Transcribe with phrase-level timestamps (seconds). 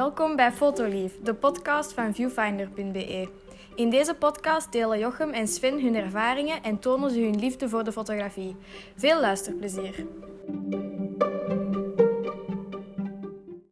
[0.00, 3.28] Welkom bij Fotolief, de podcast van viewfinder.be.
[3.74, 7.84] In deze podcast delen Jochem en Sven hun ervaringen en tonen ze hun liefde voor
[7.84, 8.56] de fotografie.
[8.96, 10.06] Veel luisterplezier.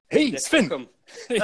[0.07, 0.69] Hey, Sven!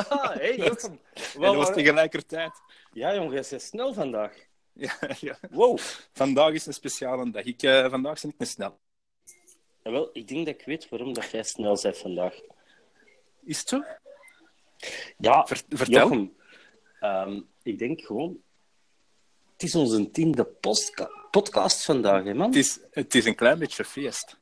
[0.08, 1.00] Ah, hey, Jochem.
[1.34, 2.52] En dat was tegelijkertijd.
[2.92, 4.32] Ja, jongen, jij bent snel vandaag.
[4.72, 5.38] Ja, ja.
[5.50, 5.78] Wow.
[6.12, 7.44] Vandaag is een speciale dag.
[7.44, 8.78] Ik, eh, vandaag ben ik me snel.
[9.82, 12.34] Wel, ik denk dat ik weet waarom dat jij snel bent vandaag.
[13.44, 13.82] Is het zo?
[15.18, 16.00] Ja, Ver- vertel.
[16.08, 16.32] Jochem.
[17.00, 18.38] Ehm, ik denk gewoon...
[19.52, 20.44] Het is onze tiende
[21.30, 22.46] podcast vandaag, hè, man.
[22.46, 24.38] Het is, het is een klein beetje feest.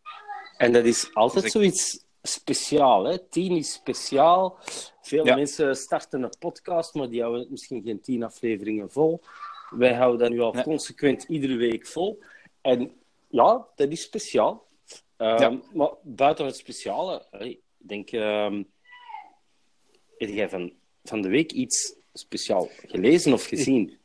[0.56, 3.18] En dat is altijd Dus zoiets speciaal, hè.
[3.28, 4.58] Tien is speciaal.
[5.02, 5.34] Veel Ja.
[5.34, 9.20] mensen starten een podcast, maar die houden misschien geen tien afleveringen vol.
[9.70, 12.22] Wij houden dat nu al consequent iedere week vol.
[12.60, 12.92] En
[13.28, 14.66] ja, dat is speciaal.
[15.16, 15.60] Ehm, Ja.
[15.72, 18.10] Maar buiten het speciale, ik denk...
[18.10, 18.62] ehm
[20.27, 20.73] heb jij van,
[21.05, 23.91] van de week iets speciaal gelezen of gezien?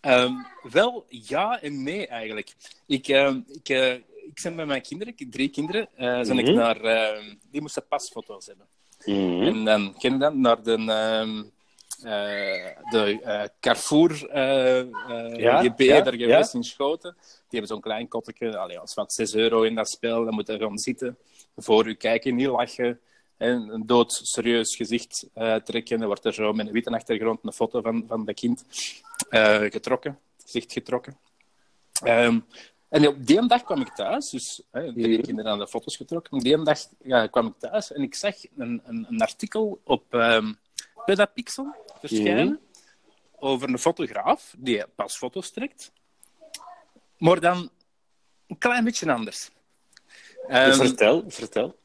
[0.00, 2.54] Ehm, wel, ja en nee eigenlijk.
[2.86, 6.54] Ik, ehm, ik, eh, ik ben met mijn kinderen, ik drie kinderen, zijn ik Mhm.
[6.54, 8.66] naar, ehm, die moesten pasfoto's hebben.
[9.04, 9.42] Mhm.
[9.42, 10.72] En dan ken dat, naar de,
[12.02, 14.84] eh, de Carrefour eh,
[15.36, 17.16] Ja, GB ja, daar geweest in Schoten.
[17.20, 20.46] Die hebben zo'n klein kottetje, allee, als wat 6 euro in dat spel, dan moet
[20.46, 21.18] je gaan zitten,
[21.56, 23.00] voor u kijken, niet lachen.
[23.36, 25.98] En een dood serieus gezicht eh, trekken.
[25.98, 28.64] Dan wordt er zo met een witte achtergrond een foto van, van dat kind
[29.28, 31.18] eh, getrokken, gezicht getrokken.
[32.02, 32.40] Ehm,
[32.88, 35.20] en op die dag kwam ik thuis, dus hè, Mhm.
[35.20, 36.32] kinderen aan de foto's getrokken.
[36.32, 40.14] Op die dag ja, kwam ik thuis en ik zag een, een, een artikel op
[40.14, 40.52] ehm
[41.04, 42.60] Pedapixel verschijnen
[43.38, 45.92] over een fotograaf die pasfoto's trekt,
[47.18, 47.70] maar dan
[48.46, 49.50] een klein beetje anders.
[50.48, 51.76] Ehm, vertel, vertel.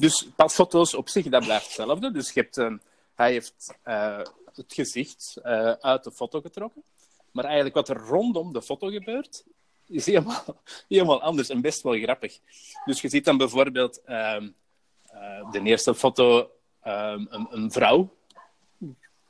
[0.00, 2.10] Dus pasfoto's op zich, dat blijft hetzelfde.
[2.10, 2.72] Dus je hebt, eh,
[3.14, 4.20] hij heeft eh,
[4.54, 6.82] het gezicht eh, uit de foto getrokken.
[7.30, 9.44] Maar eigenlijk wat er rondom de foto gebeurt,
[9.86, 10.44] is helemaal,
[10.88, 12.38] helemaal anders en best wel grappig.
[12.84, 14.48] Dus je ziet dan bijvoorbeeld ehm,
[15.04, 16.50] eh, de eerste foto
[16.82, 18.14] ehm, een, een vrouw.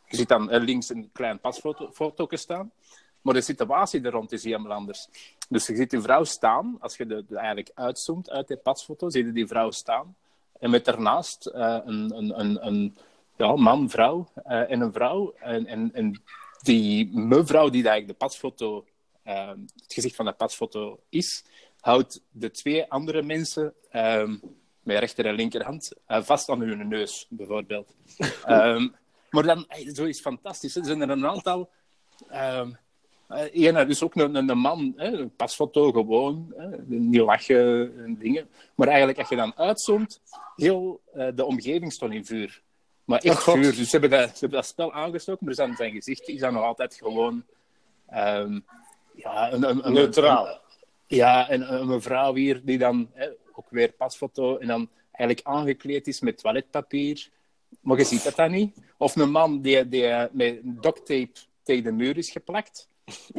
[0.06, 2.72] Je ziet dan links een klein pasfoto foto staan.
[3.20, 5.08] Maar de situatie er rond is helemaal anders.
[5.48, 9.10] Dus je ziet die vrouw staan, als je de, de eigenlijk uitzoomt uit die pasfoto,
[9.10, 10.16] zie je die vrouw staan.
[10.60, 12.96] En met daarnaast eh, een, een, een, een
[13.36, 15.34] ja, man, vrouw eh, en een vrouw.
[15.38, 16.22] En, en, en
[16.62, 18.84] die mevrouw die eigenlijk de pasfoto,
[19.22, 21.44] eh, het gezicht van de pasfoto is,
[21.80, 24.36] houdt de twee andere mensen ehm,
[24.82, 27.94] met rechter en linkerhand vast aan hun neus, bijvoorbeeld.
[28.44, 28.88] Ehm,
[29.30, 30.76] maar dan, zo is fantastisch.
[30.76, 31.70] Er zijn er een aantal.
[32.28, 32.70] ehm
[33.30, 37.92] eh, ene, dus ook een, een, een man, hè, een pasfoto gewoon, hè, niet lachen
[38.04, 38.48] en dingen.
[38.74, 40.20] Maar eigenlijk, als je dan uitzoomt,
[40.56, 42.62] heel eh, de omgeving stond in vuur.
[43.04, 43.74] Maar echt Oh, vuur.
[43.76, 46.52] Dus ze hebben, dat, ze hebben dat spel aangestoken, maar zijn, zijn gezicht is dan
[46.52, 47.44] nog altijd gewoon...
[48.08, 48.60] ehm,
[49.14, 50.46] ja, een, een, een- Neutraal.
[50.48, 50.58] een-
[51.06, 56.06] ja, en een mevrouw hier die dan hè, ook weer pasfoto en dan eigenlijk aangekleed
[56.06, 57.28] is met toiletpapier.
[57.80, 58.76] Maar je ziet dat dan niet.
[58.96, 61.30] Of een man die, die eh, met duct tape
[61.62, 62.88] tegen de muur is geplakt.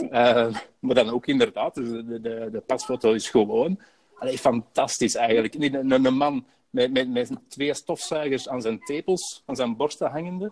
[0.09, 3.79] Eh, maar dan ook inderdaad, de, de, de pasfoto is gewoon.
[4.19, 5.53] Allee, fantastisch eigenlijk.
[5.53, 10.09] Een, een, een man met, met, met twee stofzuigers aan zijn tepels, aan zijn borsten
[10.11, 10.51] hangende.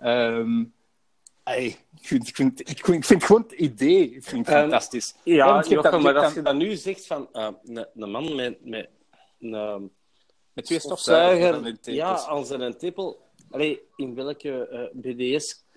[0.00, 0.64] Ehm,
[1.42, 1.66] allee,
[2.00, 4.60] ik, vind, ik, vind, ik, vind, ik vind gewoon het idee ik vind het Ehm,
[4.62, 5.14] fantastisch.
[5.24, 8.88] Ja, Jochem, maar als je dan- nu zegt van eh, een, een man met, met
[9.40, 9.90] een
[10.52, 13.28] Met twee stofzuigers ja, aan zijn tippel.
[13.50, 14.90] Allee, in welke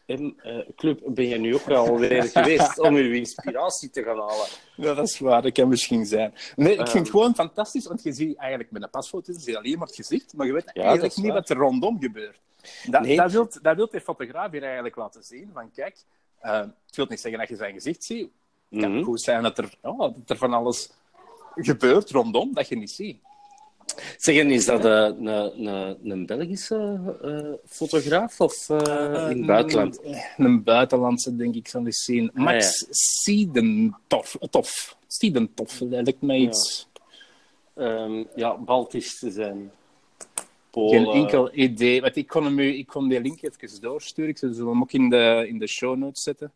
[0.05, 4.45] eh, BDS-club ben je nu ook alweer geweest om je inspiratie te gaan halen?
[4.75, 6.33] Ja, dat is waar, dat kan misschien zijn.
[6.55, 6.97] Nee, ik vind Ehm.
[6.97, 9.95] het gewoon fantastisch, want je ziet eigenlijk met een pasfoto zie je alleen maar het
[9.95, 11.33] gezicht, maar je weet eigenlijk niet waar.
[11.35, 12.39] wat er rondom gebeurt.
[12.89, 13.15] Dat, Nee.
[13.17, 15.97] dat, wil, dat wil de fotograaf hier eigenlijk laten zien, van kijk,
[16.39, 18.29] eh, het wil niet zeggen dat je zijn gezicht ziet.
[18.69, 19.03] Het kan Mhm.
[19.03, 20.91] goed zijn dat er, ja, dat er van alles
[21.55, 23.17] gebeurt rondom dat je niet ziet.
[24.17, 25.25] Zeg, en is dat eh, een,
[25.67, 29.99] een, een Belgische eh, fotograaf of eh, in het buitenland?
[30.03, 32.31] Een, een buitenlandse, denk ik, eens zien.
[32.33, 34.37] Ah, Max Siedentoff.
[34.49, 34.97] Tof.
[35.07, 36.87] Siedentoff, dat lijkt mij iets...
[37.75, 39.71] Ehm, ja, Baltisch te zijn.
[40.69, 41.05] Polen.
[41.05, 42.01] Geen enkel idee.
[42.01, 44.29] Want ik kon, hem, ik kon die link even doorsturen.
[44.29, 46.51] Ik zal hem ook in de, in de show notes zetten.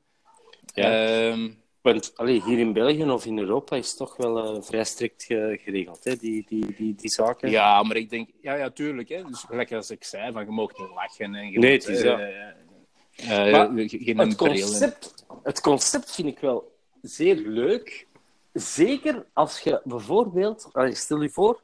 [0.73, 1.29] Ja.
[1.29, 1.49] Ehm,
[1.93, 5.59] Want allee, hier in België of in Europa is toch wel eh, vrij strikt ge-
[5.63, 7.49] geregeld, hè, die, die, die, die zaken.
[7.49, 8.29] ja, maar ik denk...
[8.41, 9.09] Ja, ja, tuurlijk.
[9.09, 9.23] Hè.
[9.23, 11.35] Dus gelijk als ik zei, van, je mag niet lachen.
[11.35, 12.19] En je Nee, het is eh, dat.
[12.19, 18.07] eh, Maar ge- geen Het concept, het concept vind ik wel zeer leuk.
[18.53, 21.61] Zeker als je bijvoorbeeld, stel je voor,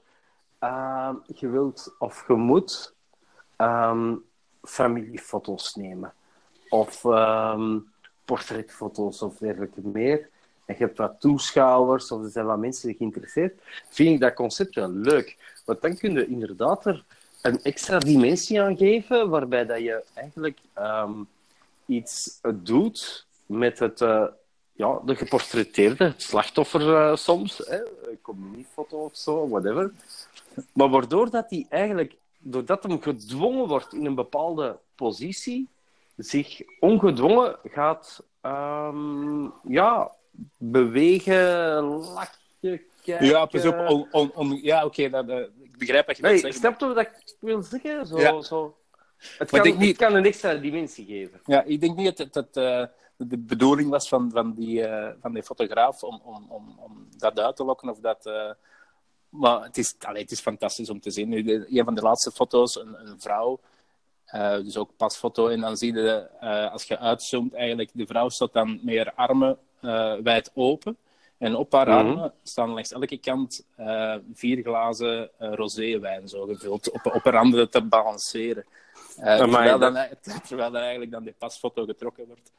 [0.60, 2.94] ehm, je wilt of je moet
[3.58, 4.16] ehm,
[4.62, 6.14] familiefoto's nemen.
[6.70, 7.80] Of ehm,
[8.26, 10.30] portretfoto's of dergelijke meer.
[10.66, 13.62] En je hebt wat toeschouwers of er zijn wat mensen geïnteresseerd.
[13.90, 15.38] Vind ik dat concept wel leuk.
[15.66, 17.04] Want dan kun je inderdaad er
[17.42, 21.12] een extra dimensie aan geven, waarbij dat je eigenlijk ehm,
[21.86, 24.26] iets doet met het, uh,
[24.74, 27.80] ja, de geportretteerde, het slachtoffer uh, soms, hè,
[28.22, 29.92] communiefoto of zo, whatever.
[30.74, 35.68] Maar waardoor dat hij eigenlijk, doordat hem gedwongen wordt in een bepaalde positie,
[36.18, 40.16] zich ongedwongen gaat um, ja,
[40.58, 43.26] bewegen, lachen, kijken.
[43.26, 43.88] Ja, pas op.
[43.90, 46.60] On, on, on, ja, oké, okay, uh, ik begrijp wat je nee, zeggen.
[46.60, 48.08] Snap je wat ik wil zeggen?
[48.08, 48.42] Zo, ja.
[48.42, 48.78] zo.
[49.38, 49.98] Het, kan, het niet...
[49.98, 51.42] kan een extra dimensie geven.
[51.46, 52.86] Ja, ik denk niet dat het uh,
[53.18, 57.40] de bedoeling was van, van, die, uh, van die fotograaf om, om, om, om dat
[57.40, 58.26] uit te lokken of dat...
[58.26, 58.52] Uh,
[59.30, 61.32] maar het is, allee, het is fantastisch om te zien.
[61.78, 63.60] Een van de laatste foto's, een, een vrouw,
[64.34, 65.48] uh, dus ook pasfoto.
[65.48, 69.14] En dan zie je, uh, als je uitzoomt, eigenlijk, de vrouw staat dan met haar
[69.16, 70.98] armen uh, wijd open.
[71.38, 72.08] En op haar mm -hmm.
[72.08, 73.66] armen staan langs elke kant
[74.34, 78.66] vier glazen roséwijn zo gevuld, op, op haar handen te balanceren.
[79.16, 79.94] terwijl, dan,
[80.48, 82.52] terwijl dan eigenlijk dan die pasfoto getrokken wordt.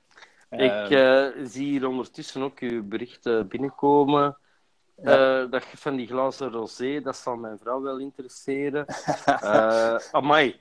[0.50, 0.98] Ik
[1.46, 4.36] zie hier ondertussen ook uw berichten binnenkomen.
[5.02, 5.42] Ja.
[5.42, 8.84] Uh, dat van die glazen rosé, dat zal mijn vrouw wel interesseren.
[9.28, 10.60] uh, amai,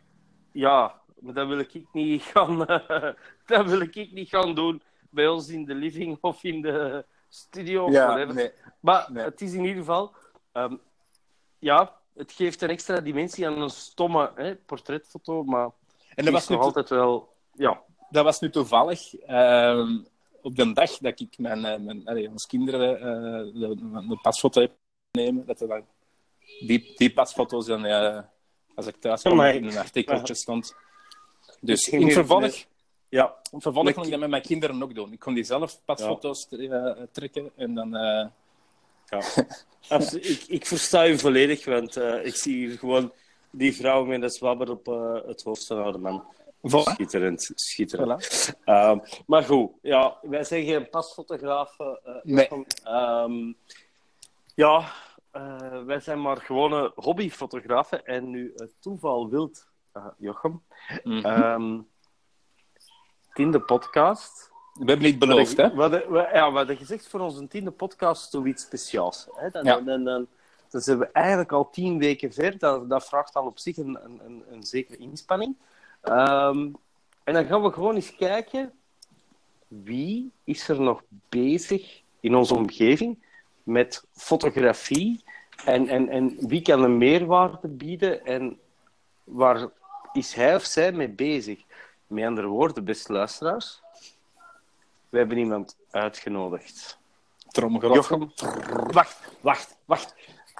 [0.51, 3.14] ja, maar dat wil ik niet gaan, uh,
[3.46, 7.92] dat wil ik niet gaan doen bij ons in de living of in de studio.
[7.92, 8.52] Ja, nee.
[8.80, 9.24] Maar Nee.
[9.24, 10.14] het is in ieder geval,
[10.54, 10.81] um,
[11.60, 15.70] ja, het geeft een extra dimensie aan een stomme hè, portretfoto, maar
[16.16, 17.81] En dat is was, nu nog altijd wel, ja.
[18.10, 19.98] dat was nu toevallig ehm,
[20.42, 23.75] op de dag dat ik mijn, eh, mijn, allee, ons kinderen eh, de,
[24.08, 24.72] de pasfoto heb
[25.12, 25.86] nemen, dat er dan
[26.60, 27.86] die, die pasfoto's dan,
[28.75, 30.75] als ik thuis kwam, in een artikeltje stond.
[31.63, 32.65] Dus in vervolg,
[33.10, 35.12] Ja, met kon ik dat met mijn kinderen ook doen.
[35.13, 37.95] Ik kon die zelf pasfoto's eh, trekken en dan...
[37.95, 38.27] eh,
[39.06, 39.21] ja.
[39.89, 40.25] Absoluut.
[40.30, 43.13] Ik, ik versta u volledig, want eh, ik zie hier gewoon
[43.51, 44.86] die vrouw met een zwabber op
[45.27, 46.24] het hoofd van haar man.
[46.68, 46.92] Voilà.
[46.94, 48.25] Schitterend, schitterend.
[48.25, 48.63] Voilà.
[48.63, 52.00] Ehm, maar goed, ja, wij zijn geen pasfotografen.
[52.24, 52.48] Nee.
[52.83, 53.54] Ehm,
[54.56, 54.92] ja,
[55.86, 58.06] wij zijn maar gewone hobbyfotografen.
[58.06, 60.62] En nu het toeval wilt, eh, Jochem,
[61.04, 61.80] ehm,
[63.34, 64.51] tiende podcast.
[64.74, 65.74] We hebben niet beloofd, hè?
[65.74, 69.28] We hadden, we, ja, we hadden gezegd voor onze tiende podcast zoiets speciaals.
[69.36, 69.50] Hè?
[69.50, 69.80] Dan, Ja.
[69.80, 70.28] dan, dan,
[70.69, 72.57] dan zijn we eigenlijk al tien weken ver.
[72.57, 75.56] Dat, dat vraagt al op zich een, een, een, een zekere inspanning.
[76.01, 76.69] Ehm,
[77.24, 78.74] en dan gaan we gewoon eens kijken
[79.68, 83.24] wie is er nog bezig in onze omgeving
[83.63, 85.24] met fotografie
[85.66, 88.60] en, en, en wie kan een meerwaarde bieden en
[89.24, 89.69] waar
[90.13, 91.63] is hij of zij mee bezig?
[92.07, 93.81] Met andere woorden, beste luisteraars,
[95.10, 97.00] we hebben iemand uitgenodigd.
[97.48, 97.95] Tromgerot.
[97.95, 98.31] Jochem,
[98.92, 100.15] wacht, wacht, wacht.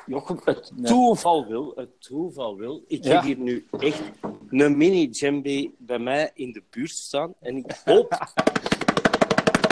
[0.06, 2.84] Jochem, het toeval wil, het toeval wil.
[2.88, 3.14] Ik Ja.
[3.14, 4.02] heb hier nu echt
[4.50, 7.34] een mini djembe bij mij in de buurt staan.
[7.40, 8.12] En ik hoop...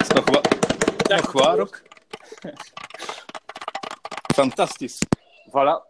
[0.01, 0.41] is nog, wa
[1.15, 1.81] nog waar ook.
[4.33, 4.99] Fantastisch.
[5.49, 5.89] voilà.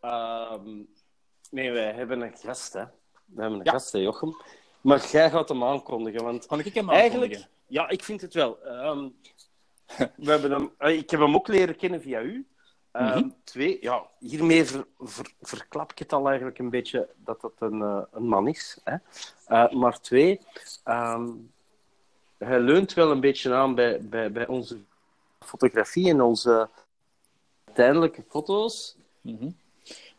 [0.00, 0.82] Ehm,
[1.50, 2.84] nee, wij hebben een gast, hè.
[3.34, 3.70] We hebben een Ja.
[3.72, 4.36] gast, hè, Jochem.
[4.80, 7.48] Maar jij gaat hem aankondigen, want Kan ik hem Eigenlijk, aankondigen?
[7.66, 8.58] ja, ik vind het wel.
[8.64, 9.08] Ehm,
[10.16, 12.46] we hebben hem, eh, ik heb hem ook leren kennen via u.
[12.92, 13.28] Ehm, Mhm.
[13.44, 17.82] Twee, ja, hiermee ver- ver- verklap ik het al eigenlijk een beetje dat het een,
[17.82, 18.78] eh, een man is.
[18.84, 18.96] Hè?
[19.46, 20.40] Eh, maar twee,
[20.84, 21.28] ehm,
[22.38, 24.78] hij leunt wel een beetje aan bij, bij, bij onze
[25.38, 26.68] fotografie en onze
[27.64, 28.96] uiteindelijke foto's.
[29.20, 29.50] Mhm.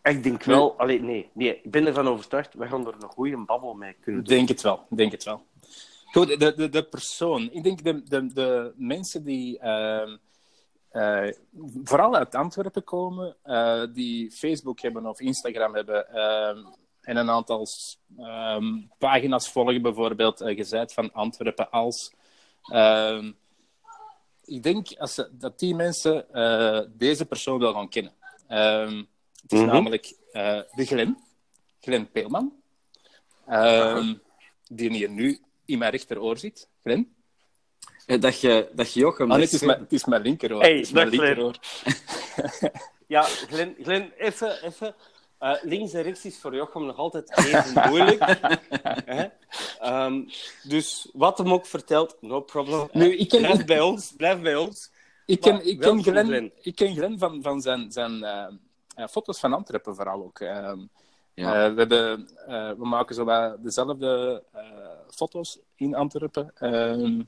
[0.03, 3.37] Ik denk wel, allee, nee, nee, ik ben ervan overtuigd, we gaan er een goede
[3.37, 4.37] babbel mee kunnen Ik doen.
[4.37, 4.85] denk het wel.
[4.89, 5.45] Denk het wel.
[6.11, 7.49] Goed, de, de, de persoon.
[7.51, 10.17] Ik denk de, de, de mensen die ehm,
[10.89, 11.27] eh,
[11.83, 16.57] vooral uit Antwerpen komen, eh, die Facebook hebben of Instagram hebben ehm,
[17.01, 17.67] en een aantal
[18.17, 22.13] ehm, pagina's volgen, bijvoorbeeld uh, van Antwerpen als.
[24.45, 26.25] ik denk als dat die mensen
[26.97, 28.13] deze persoon wel gaan kennen.
[29.41, 29.67] Het is Mhm.
[29.67, 31.17] namelijk eh, de Glen,
[31.81, 32.53] Glen Peelman.
[33.47, 34.13] Ehm,
[34.67, 36.69] die hier nu in mijn rechteroor zit.
[36.83, 37.15] Glen?
[38.05, 39.31] Eh, Dat je, dat je Jochem...
[39.31, 40.61] Ah, nee, dat het, is mijn, het is mijn linkeroor.
[40.61, 41.55] Hey, het is mijn linkeroor.
[43.07, 44.95] Ja, Glen, Glen even, even.
[45.37, 48.23] Eh, links en rechts is voor Jochem nog altijd even moeilijk.
[49.05, 49.25] Hè?
[49.79, 50.23] Ehm,
[50.63, 52.87] dus wat hem ook vertelt, no problem.
[52.91, 54.91] Nu, ik ken- Blijf bij ons, blijf bij ons.
[55.25, 56.51] Ik ken, Maar ik ken Glen, Glen.
[56.61, 58.47] ik ken Glen van, van zijn, zijn eh, eh,
[59.07, 60.39] foto's van Antwerpen vooral ook.
[60.39, 60.79] Ehm,
[61.33, 61.65] Ja.
[61.65, 64.61] Eh, we, hebben, eh, we maken zo wat dezelfde eh,
[65.09, 66.51] foto's in Antwerpen.
[66.55, 67.21] Ehm,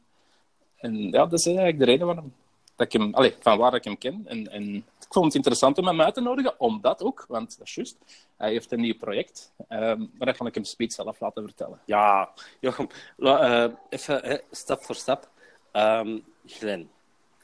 [0.75, 2.34] en ja, dat is eigenlijk de reden waarom
[2.75, 4.22] dat ik hem, van waar ik hem ken.
[4.25, 7.68] En, en ik vond het interessant om hem uit te nodigen, omdat ook, want dat
[7.68, 7.98] is juist,
[8.38, 9.51] hij heeft een nieuw project.
[9.68, 11.80] ehm maar dat kan ik hem speed zelf laten vertellen.
[11.86, 12.88] Ja, Jochem,
[13.18, 15.30] la- eh, even hè, stap voor stap.
[15.72, 16.89] Ehm Glenn,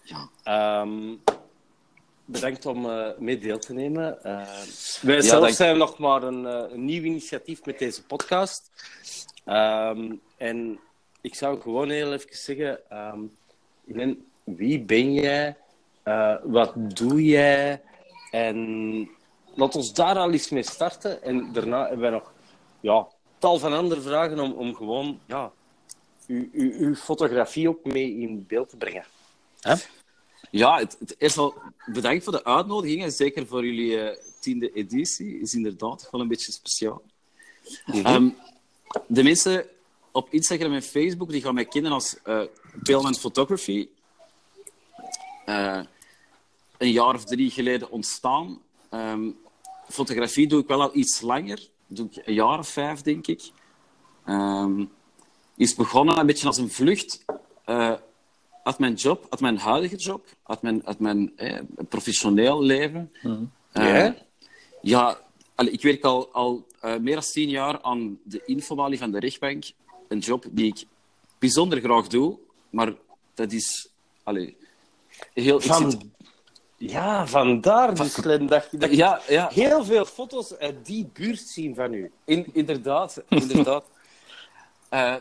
[0.04, 0.30] Ja.
[0.44, 1.16] ehm,
[2.32, 4.24] bedankt om eh, mee deel te nemen.
[4.24, 4.48] Eh,
[5.02, 8.72] wij Ja, zelf dank- zijn nog maar een, eh, een nieuw initiatief met deze podcast.
[9.46, 10.80] Ehm, en
[11.22, 12.80] ik zou gewoon heel even zeggen,
[13.92, 15.58] Glenn, wie ben jij?
[16.44, 17.82] Wat doe jij?
[18.32, 19.10] En
[19.56, 21.24] laat ons daar al eens mee starten.
[21.24, 22.32] En daarna hebben wij nog
[22.80, 23.08] ja,
[23.38, 25.52] tal van andere vragen om, om gewoon ja,
[26.28, 29.06] uw, uw, uw fotografie ook mee in beeld te brengen.
[29.60, 29.76] Hè?
[30.52, 31.54] Ja, het, het eerst al
[31.86, 33.04] bedankt voor de uitnodiging.
[33.04, 35.40] En zeker voor jullie eh, tiende editie.
[35.40, 37.02] Is inderdaad wel een beetje speciaal.
[37.86, 38.30] Ehm,
[39.08, 39.66] de mensen
[40.12, 42.42] op Instagram en Facebook die gaan mij kennen als eh
[42.84, 43.88] Paleman Photography.
[45.46, 45.82] Eh,
[46.78, 48.62] een jaar of drie geleden ontstaan.
[48.90, 49.30] Ehm,
[49.90, 51.70] fotografie doe ik wel al iets langer.
[51.88, 53.52] Doe ik een jaar of vijf, denk ik.
[54.26, 54.86] Ehm,
[55.56, 57.26] is begonnen een beetje als een vlucht
[58.64, 63.12] uit mijn job, uit mijn huidige job, uit mijn, uit mijn eh, professioneel leven.
[63.72, 64.16] Eh, Ja?
[64.82, 65.20] ja,
[65.56, 69.20] allee, ik werk al, al eh, meer dan tien jaar aan de infobalie van de
[69.20, 69.64] rechtbank.
[70.08, 70.84] Een job die ik
[71.40, 72.38] bijzonder graag doe,
[72.70, 72.94] maar
[73.34, 73.90] dat is
[74.24, 74.58] allee,
[75.34, 75.56] heel...
[75.56, 76.12] ik zit- Van,
[76.78, 81.40] ja, vandaar dus, Glenn, dat je dat ja, ja, heel veel foto's uit die buurt
[81.40, 82.12] zien van u.
[82.26, 83.86] In, inderdaad, inderdaad.
[84.90, 85.16] Eh,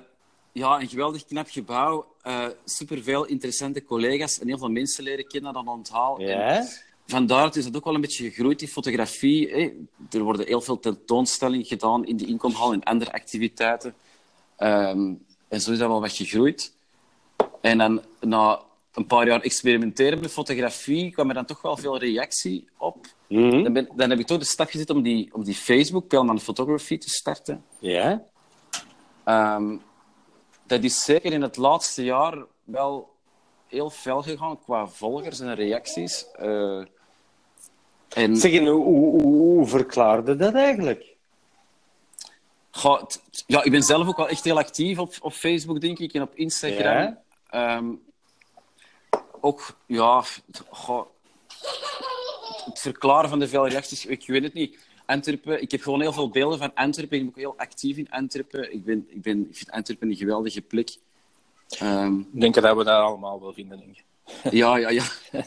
[0.52, 2.06] ja, een geweldig knap gebouw.
[2.22, 6.18] eh superveel interessante collega's en heel veel mensen leren kennen aan onthaal.
[6.18, 6.66] En Ja?
[7.06, 9.48] vandaar is het ook wel een beetje gegroeid, die fotografie.
[9.50, 9.72] hè.
[10.18, 13.94] Er worden heel veel tentoonstellingen gedaan in de inkomhal en andere activiteiten.
[14.56, 15.14] Ehm,
[15.48, 16.72] en zo is dat wel wat gegroeid.
[17.60, 18.60] En dan na
[18.92, 23.06] een paar jaar experimenteren met fotografie kwam er dan toch wel veel reactie op.
[23.28, 23.62] Mhm.
[23.62, 26.40] Dan, ben, dan heb ik toch de stap gezet om die, om die Facebook, Pelman
[26.40, 27.64] Photography, te starten.
[27.80, 28.22] Ja?
[29.24, 29.76] Ehm,
[30.68, 33.16] dat is zeker in het laatste jaar wel
[33.66, 36.26] heel fel gegaan qua volgers en reacties.
[36.32, 36.82] Eh,
[38.08, 41.16] en Zeg, en hoe, hoe, hoe verklaarde dat eigenlijk?
[42.70, 43.02] Goh,
[43.46, 46.22] ja, ik ben zelf ook wel echt heel actief op, op Facebook, denk ik, en
[46.22, 46.82] op Instagram.
[46.82, 47.22] Ja?
[47.50, 47.92] Ehm,
[49.40, 50.24] ook, ja,
[50.70, 51.06] goh,
[52.64, 54.87] het verklaren van de vele reacties, ik weet het niet.
[55.08, 57.16] Antwerpen, ik heb gewoon heel veel beelden van Antwerpen.
[57.18, 58.72] Ik ben ook heel actief in Antwerpen.
[58.72, 60.96] Ik, ben, ik, ben, ik vind Antwerpen een geweldige plek.
[61.78, 63.78] Ehm, Ik denk dat we dat allemaal wel vinden.
[63.78, 64.04] Denk ik.
[64.52, 65.04] ja, ja, ja.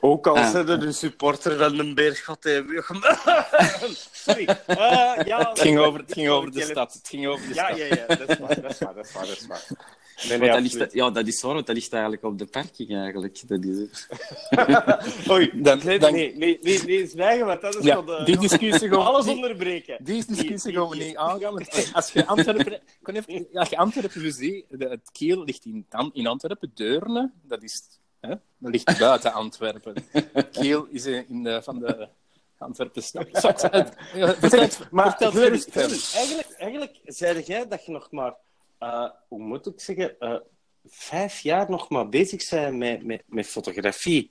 [0.00, 2.84] Ook al zijn er een supporter van de Beerschot hebben.
[4.12, 4.46] Sorry.
[4.66, 4.76] Eh,
[5.24, 6.92] ja, Het ging over, het ging over de stad.
[6.92, 7.78] Het ging over de Ja, stad.
[7.78, 8.06] ja, ja.
[8.06, 9.26] Dat is waar, dat is waar, dat is waar.
[9.26, 9.66] Dat is waar.
[10.28, 12.90] Nee, nee, dat ligt, ja, dat is waar, want dat ligt eigenlijk op de parking.
[12.96, 13.48] Eigenlijk.
[13.48, 14.08] Dat is,
[15.30, 18.22] Oei, Dan- nee, dan- nee, nee, nee, nee, zwijgen, want dat is Ja, van de...
[18.24, 19.96] die discussie gewoon- Alles onderbreken.
[20.04, 21.54] Die discussie Die- gaan we niet aangaan.
[21.54, 25.86] Want als je Antwerpen, kon even, als je Antwerpen ziet, de, het kiel ligt in,
[26.12, 27.82] in Antwerpen, Deurne, dat, is,
[28.20, 29.94] hè, dat ligt buiten Antwerpen.
[30.52, 32.08] Kiel is in de, van de
[32.58, 33.26] Antwerpen stad.
[34.14, 36.10] Ja, vertel het- Maar vertel het Glenn, gerust Glenn, verder.
[36.16, 37.66] eigenlijk, eigenlijk zei jij
[38.80, 40.34] eh, hoe moet ik zeggen, eh,
[40.86, 44.30] vijf jaar nog maar bezig bent met, met, met fotografie.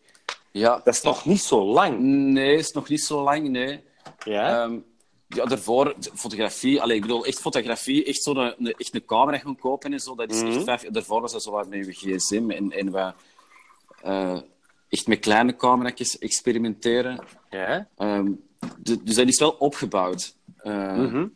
[0.51, 0.81] ja.
[0.83, 1.99] Dat is nog niet zo lang.
[2.33, 3.83] Nee, is nog niet zo lang, nee.
[4.23, 4.63] Ja?
[4.63, 4.79] Ehm,
[5.27, 9.37] ja, daarvoor, de fotografie, allee, ik bedoel, echt fotografie, echt zo'n een, echt een camera
[9.37, 10.51] gaan kopen en zo, dat is Mhm.
[10.51, 13.13] echt vijf, daarvoor was dat zo wat met je gsm en, en we
[14.03, 14.39] eh,
[14.89, 17.19] echt met kleine camera's experimenteren.
[17.49, 17.87] ja?
[17.97, 18.31] Ehm,
[18.77, 20.35] du- dus dat is wel opgebouwd.
[20.63, 21.27] Mhm.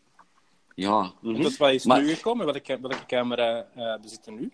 [0.76, 2.46] Ja, Dat is wat is Maar- nu gekomen.
[2.46, 4.52] Welke, welke camera eh bezit je nu?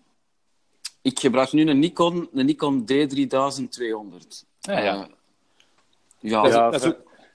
[1.02, 4.44] ik gebruik nu een Nikon, een Nikon D3200.
[4.62, 5.02] Ah, ja.
[5.02, 5.04] Eh,
[6.20, 6.92] ja, Dat is- Ja, dat is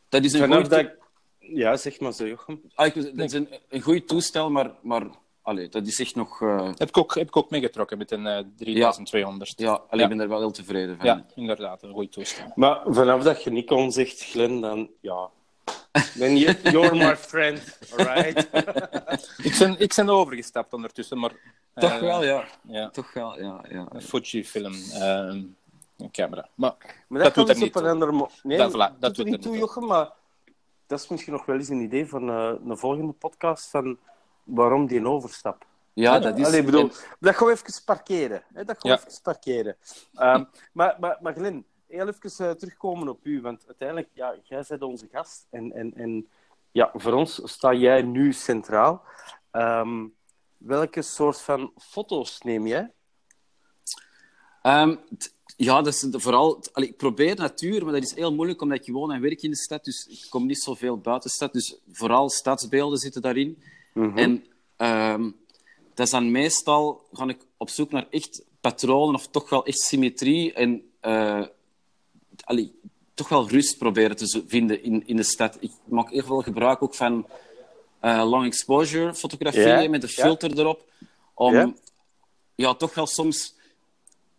[0.10, 0.70] dat is een Vanaf goed...
[0.70, 0.98] dat ik...
[1.40, 2.62] Ja, zeg maar zo, Jochem.
[2.76, 5.04] Ah, ik- dat is een, een goed toestel, maar, maar
[5.42, 6.42] allee, dat is echt nog...
[6.42, 9.54] eh, heb ik ook, heb ik ook meegetrokken met een eh 3200.
[9.60, 10.02] ja, allee, Ja.
[10.04, 11.06] ik ben daar wel heel tevreden van.
[11.06, 12.52] Ja, inderdaad, een goed toestel.
[12.56, 14.90] Maar vanaf dat je Nikon zegt, Glenn, dan...
[15.02, 15.30] Ja.
[16.16, 16.60] Ben je...
[16.64, 18.48] You're my friend, alright?
[19.48, 21.32] Ik ben, ik ben overgestapt ondertussen, maar...
[21.76, 22.46] Toch eh, wel, ja.
[22.62, 23.62] Ja, Toch wel, ja.
[23.70, 23.86] ja.
[23.90, 25.36] een Fujifilm eh,
[26.12, 26.48] camera.
[26.56, 26.76] Maar
[27.08, 27.92] Maar Dat kan doet er dus niet op een toe.
[27.92, 30.10] ander mo- Nee, Dat dat, vla- dat doet er niet toe, Jochem, maar
[30.88, 33.98] dat is misschien nog wel eens een idee van eh, een volgende podcast van
[34.44, 35.66] waarom die overstap.
[35.94, 36.46] Ja, dat is...
[36.46, 38.44] Allee, bedoel, en- dat gaan we even parkeren.
[38.54, 38.64] Hè?
[38.66, 39.08] Dat gaan we Ja.
[39.08, 39.76] even parkeren.
[40.16, 44.66] Ehm, maar, maar, maar Glenn, heel even eh, terugkomen op u, want uiteindelijk, ja, jij
[44.68, 46.28] bent onze gast en, en, en
[46.72, 49.04] ja, voor ons sta jij nu centraal.
[49.52, 50.08] Ehm,
[50.58, 52.92] welke soort van foto's neem jij?
[54.62, 54.96] Ehm,
[55.58, 56.64] ja, dat is vooral...
[56.74, 59.50] allee, ik probeer natuur, maar dat is heel moeilijk omdat ik woon en werk in
[59.50, 59.84] de stad.
[59.84, 61.54] Dus ik kom niet zoveel buiten de stad.
[61.54, 63.64] Dus vooral stadsbeelden zitten daarin.
[63.94, 64.46] En
[64.78, 65.32] ehm,
[65.94, 67.08] dat is dan meestal...
[67.12, 70.54] Ga ik op zoek naar echt patronen of toch wel echt symmetrie.
[70.54, 71.46] En eh,
[72.46, 72.80] allee,
[73.14, 75.58] toch wel rust proberen te vinden in, in de stad.
[75.60, 77.28] Ik maak heel veel gebruik ook van
[78.00, 80.84] eh, long exposure fotografieën met een filter erop.
[81.34, 81.74] Om Ja.
[82.56, 83.56] ja, toch wel soms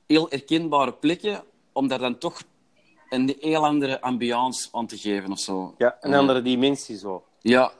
[0.06, 2.42] heel herkenbare plekken, om daar dan toch
[3.08, 5.74] een heel andere ambiance aan te geven of zo.
[5.78, 7.24] Ja, een Eh, andere dimensie zo.
[7.40, 7.72] Ja.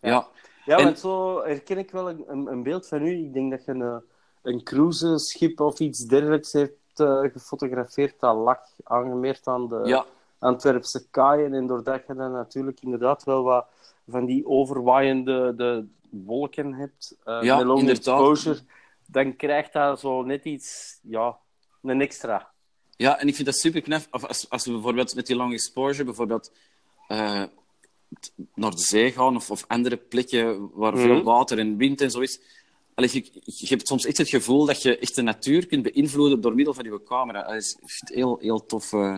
[0.00, 0.28] Ja.
[0.64, 3.24] Ja, En- want zo herken ik wel een, een, een beeld van u.
[3.24, 4.02] Ik denk dat je een,
[4.42, 8.20] een cruiseschip of iets dergelijks hebt eh, gefotografeerd.
[8.20, 10.04] Dat lag aangemeerd aan de Ja.
[10.38, 11.54] Antwerpse kaaien.
[11.54, 13.66] En doordat je dan natuurlijk inderdaad wel wat
[14.08, 18.20] van die overwaaiende de wolken hebt, eh Ja, met long inderdaad.
[18.20, 18.58] exposure,
[19.06, 21.36] dan krijgt dat zo net iets, ja,
[21.82, 22.50] een extra.
[22.96, 24.02] Ja, en ik vind dat super knap.
[24.10, 26.52] Als, als we bijvoorbeeld met die long exposure bijvoorbeeld
[27.08, 27.42] eh,
[28.54, 31.24] naar de zee gaan of, of andere plekken waar veel Mhm.
[31.24, 32.40] water en wind en zo is.
[32.96, 36.40] Allee, je, je hebt soms echt het gevoel dat je echt de natuur kunt beïnvloeden
[36.40, 37.42] door middel van je camera.
[37.42, 38.92] Dat is, heel, heel tof.
[38.92, 39.16] eh.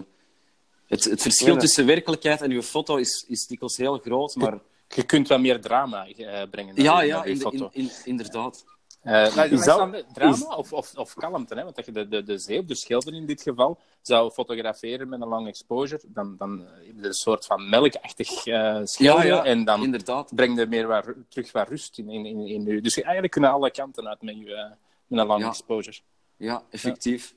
[0.87, 4.59] het, het verschil Ja, tussen werkelijkheid en je foto is, is dikwijls heel groot, maar...
[4.95, 6.83] Je kunt wat meer drama eh, brengen.
[6.83, 8.65] Ja, ja, in, in, in, inderdaad.
[9.03, 11.55] Nou, Is is dat- drama is- of, of, of kalmte?
[11.55, 11.63] Hè?
[11.63, 15.09] Want dat je de, de, de zee, of de schilder in dit geval, zou fotograferen
[15.09, 19.27] met een long exposure, dan, dan eh, heb je een soort van melkachtig eh schilder.
[19.27, 20.35] Ja, ja, en dan inderdaad.
[20.35, 22.81] breng je meer wat, terug wat rust in, in, in, in je.
[22.81, 24.71] Dus je eigenlijk kunnen alle kanten uit met, je, eh,
[25.07, 25.49] met een long Ja.
[25.49, 25.99] exposure.
[26.37, 27.35] Ja, effectief.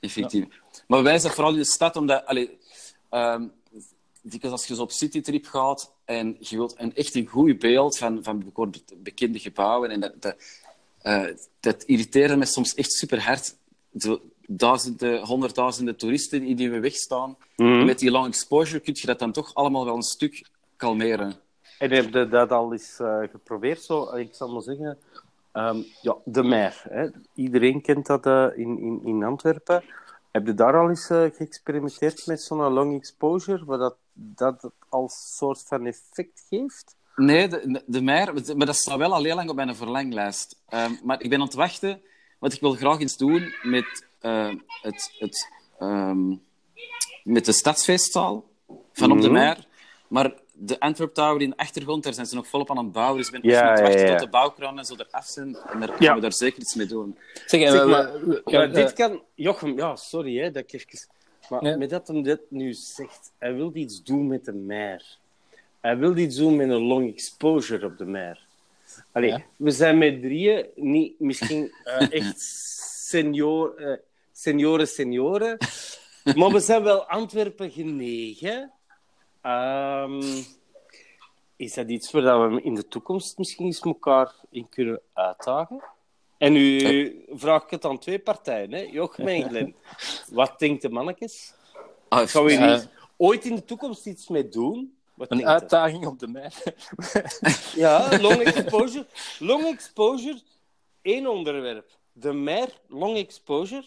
[0.00, 0.46] Effectief.
[0.86, 2.26] Maar wij zijn vooral in de stad omdat...
[2.26, 2.58] Allee,
[4.22, 7.98] dikwijls als je zo op citytrip gaat en je wilt een, echt een goed beeld
[7.98, 8.52] van, van
[8.96, 10.36] bekende gebouwen, en dat, dat,
[11.02, 11.26] eh,
[11.60, 13.56] dat irriteerde me soms echt super hard.
[13.98, 17.36] Zo duizenden, honderdduizenden toeristen die in je weg staan.
[17.56, 21.34] En met die long exposure kun je dat dan toch allemaal wel een stuk kalmeren.
[21.78, 23.82] En heb je dat al eens eh, geprobeerd?
[23.82, 24.98] Zo, ik zal maar zeggen,
[25.52, 26.82] ehm, ja, de Mer.
[26.88, 27.08] Hè?
[27.34, 29.82] Iedereen kent dat eh, in, in, in Antwerpen.
[30.36, 35.36] Heb je daar al eens eh, geëxperimenteerd met zo'n long exposure, waar dat, dat als
[35.36, 36.96] soort van effect geeft?
[37.14, 40.62] Nee, de, de Meijer, maar dat staat wel al heel lang op mijn verlanglijst.
[40.68, 42.00] Ehm, maar ik ben aan het wachten,
[42.38, 46.28] want ik wil graag iets doen met, eh, het, het, ehm,
[47.24, 48.44] met de stadsfeestzaal
[48.92, 49.32] van op de Mhm.
[49.32, 49.66] Meijer.
[50.08, 53.16] Maar de Antwerp Tower in de achtergrond, daar zijn ze nog volop aan het bouwen.
[53.16, 54.10] Dus ik ben Ja, echt wachten ja, ja.
[54.16, 55.56] tot de bouwkranen zo eraf zijn.
[55.56, 56.14] En daar gaan Ja.
[56.14, 57.18] we daar zeker iets mee doen.
[57.46, 58.12] Zeg, maar,
[58.44, 59.22] we- dit kan...
[59.34, 61.08] Jochem, ja, sorry hè, dat ik even...
[61.48, 61.76] Maar Ja.
[61.76, 65.16] met dat hij dit nu zegt, hij wil iets doen met de mer.
[65.80, 68.44] Hij wil iets doen met een long exposure op de mer.
[69.12, 69.42] Allee, Ja.
[69.56, 72.40] we zijn met drieën, niet misschien eh, echt
[73.08, 73.96] senior, eh,
[74.32, 75.56] senioren, senioren,
[76.36, 78.70] maar we zijn wel Antwerpen genegen.
[79.46, 80.42] Ehm,
[81.56, 85.82] is dat iets waar we in de toekomst misschien eens elkaar in kunnen uitdagen?
[86.38, 88.80] En nu vraag ik het aan twee partijen, hè?
[88.80, 89.74] Jochem en Glenn.
[90.32, 91.54] Wat denkt de mannetjes?
[92.08, 94.96] Ah, Gaan we hier Eh, niet ooit in de toekomst iets mee doen?
[95.14, 95.46] Wat een je?
[95.46, 96.54] uitdaging op de mer.
[97.74, 99.06] Ja, long exposure.
[99.38, 100.40] Long exposure,
[101.02, 101.98] één onderwerp.
[102.12, 103.84] De mer, long exposure.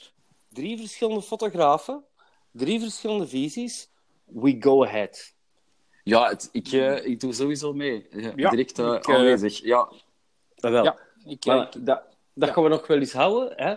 [0.50, 2.04] Drie verschillende fotografen,
[2.52, 3.90] drie verschillende visies.
[4.26, 5.38] We go ahead.
[6.10, 8.08] Ja, het- ik, eh, ik doe sowieso mee.
[8.12, 9.64] Ja, Ja, direct eh, ik, eh, aanwezig.
[9.64, 9.90] Ja.
[10.56, 10.84] Jawel.
[10.84, 12.02] Ja, ik, Maar ik- dat
[12.34, 13.54] dat gaan we nog wel eens houden.
[13.56, 13.76] Hè?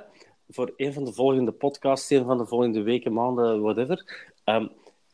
[0.50, 4.30] Voor een van de volgende podcasts, een van de volgende weken, maanden, whatever.
[4.44, 4.66] Ehm,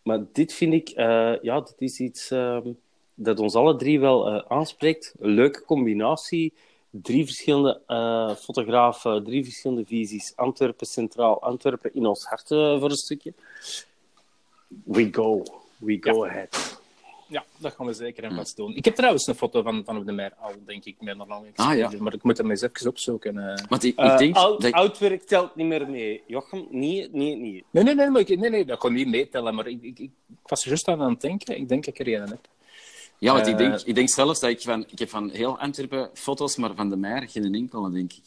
[0.02, 2.68] maar dit vind ik, eh, ja, dit is iets ehm,
[3.14, 5.14] dat ons alle drie wel eh, aanspreekt.
[5.20, 6.52] Een leuke combinatie.
[6.90, 10.32] Drie verschillende eh, fotografen, drie verschillende visies.
[10.36, 13.32] Antwerpen centraal, Antwerpen in ons hart eh, voor een stukje.
[14.84, 15.42] We go.
[15.78, 16.77] We go ahead.
[17.28, 18.74] Ja, dat gaan we zeker en vast doen.
[18.76, 21.26] Ik heb trouwens een foto van, van op de mer al, denk ik, met een
[21.28, 21.90] long Ah, ja.
[21.98, 23.38] Maar ik moet hem eens even opzoeken.
[23.38, 23.64] eh.
[23.68, 24.36] Want ik, ik Eh, denk...
[24.36, 26.22] oud, dat- oud werk telt niet meer mee.
[26.26, 27.64] Jochem, niet, niet, niet.
[27.70, 29.54] Nee, nee, nee, maar ik, nee, nee, dat kon niet meetellen.
[29.54, 30.10] Maar ik, ik, ik
[30.42, 31.56] was er juist aan aan het denken.
[31.56, 32.46] Ik denk dat ik er een heb.
[33.18, 34.84] Ja, want ik, Eh, denk, ik denk zelfs dat ik van...
[34.90, 38.24] Ik heb van heel Antwerpen foto's, maar van de Meijer geen enkele, denk ik.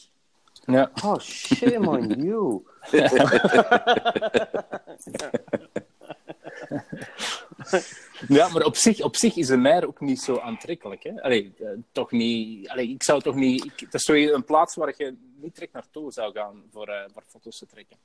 [0.65, 0.91] Ja.
[1.05, 2.61] Oh, shame on you.
[8.27, 11.03] ja, maar op zich, op zich is de mer ook niet zo aantrekkelijk.
[11.03, 11.21] Hè?
[11.21, 12.69] Allee, eh, toch niet...
[12.69, 13.65] Allee, ik zou toch niet...
[13.65, 17.03] Ik, dat is zo een plaats waar je niet direct naartoe zou gaan voor, eh,
[17.13, 17.97] voor foto's te trekken.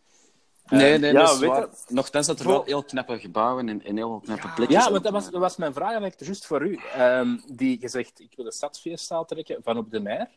[0.69, 3.85] Nee, nee, ja, dat is weet je- Nochtans dat er wel heel knappe gebouwen en,
[3.85, 6.67] en heel knappe plekjes Ja, want dat was, dat was mijn vraag eigenlijk juist voor
[6.67, 6.79] u.
[6.95, 10.29] Ehm, die gezegd, ik wil de stadsfeestzaal trekken van op de Meer.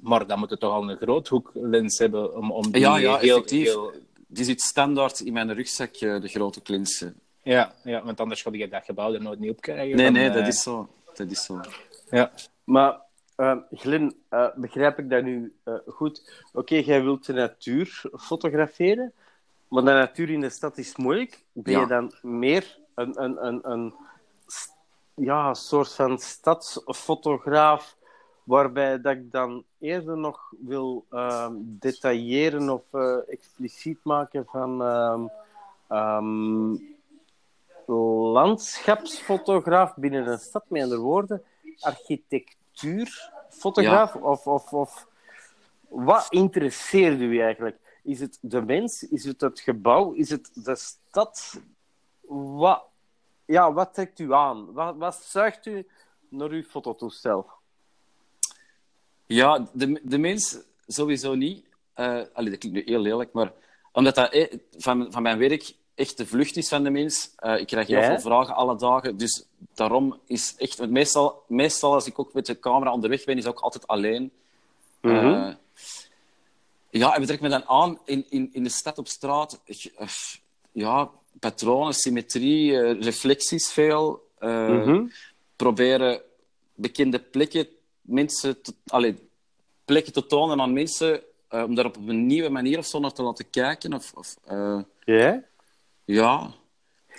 [0.00, 3.34] Maar dan moet het toch al een groothoeklens hebben om, om die Ja, ja, heel,
[3.36, 3.64] effectief.
[3.66, 3.92] heel-
[4.26, 7.20] Die zit standaard in mijn rugzak, eh, de grote klinsen.
[7.42, 9.96] Ja, ja, want anders ga je dat gebouw er nooit niet op krijgen.
[9.96, 10.88] Nee, Dan, nee, eh, dat is zo.
[11.14, 11.60] Dat is zo.
[12.10, 12.32] Ja.
[12.64, 13.00] Maar,
[13.36, 16.42] uh, Glenn, uh, begrijp ik dat nu uh, goed?
[16.52, 19.12] Oké, okay, jij wilt de natuur fotograferen,
[19.68, 21.44] maar de natuur in de stad is moeilijk.
[21.52, 21.80] Ben Ja.
[21.80, 23.94] je dan meer een, een, een, een
[25.14, 27.96] ja, soort van stadsfotograaf,
[28.44, 34.82] waarbij dat ik dan eerder nog wil um, detailleren of uh, expliciet maken van
[35.90, 36.90] um,
[37.86, 41.42] landschapsfotograaf binnen een stad, met andere woorden,
[41.80, 44.14] architectuurfotograaf?
[44.14, 44.20] Ja.
[44.20, 45.06] Of, of, of
[45.88, 47.78] wat interesseert u eigenlijk?
[48.02, 49.02] Is het de mens?
[49.02, 50.12] Is het het gebouw?
[50.12, 51.60] Is het de stad?
[52.28, 52.84] Wat,
[53.44, 54.72] ja, wat trekt u aan?
[54.72, 55.86] Wat, wat zuigt u
[56.28, 57.50] naar uw fototoestel?
[59.26, 61.64] Ja, de, de mens sowieso niet.
[61.96, 63.52] Uh, allee, dat klinkt nu heel lelijk, maar
[63.92, 67.30] omdat dat eh, van, van mijn werk echt de vlucht is van de mens.
[67.40, 68.06] Uh, ik krijg heel Ja?
[68.06, 69.16] veel vragen alle dagen.
[69.16, 70.78] Dus daarom is echt...
[70.78, 74.32] Want meestal, meestal als ik ook met de camera onderweg ben, is ook altijd alleen.
[75.00, 75.14] Mhm.
[75.14, 75.54] Uh,
[76.90, 79.60] ja, en betrek me dan aan in, in, in de stad op straat.
[79.64, 80.08] Ik, uh,
[80.72, 84.30] ja, patronen, symmetrie, reflecties veel.
[84.40, 85.06] Mhm.
[85.56, 86.20] Proberen
[86.74, 87.66] bekende plekken,
[88.00, 89.28] mensen te, allee,
[89.84, 93.22] plekken te tonen aan mensen, om daar op een nieuwe manier of zo naar te
[93.22, 93.92] laten kijken.
[93.94, 94.36] Of, of,
[96.04, 96.50] ja?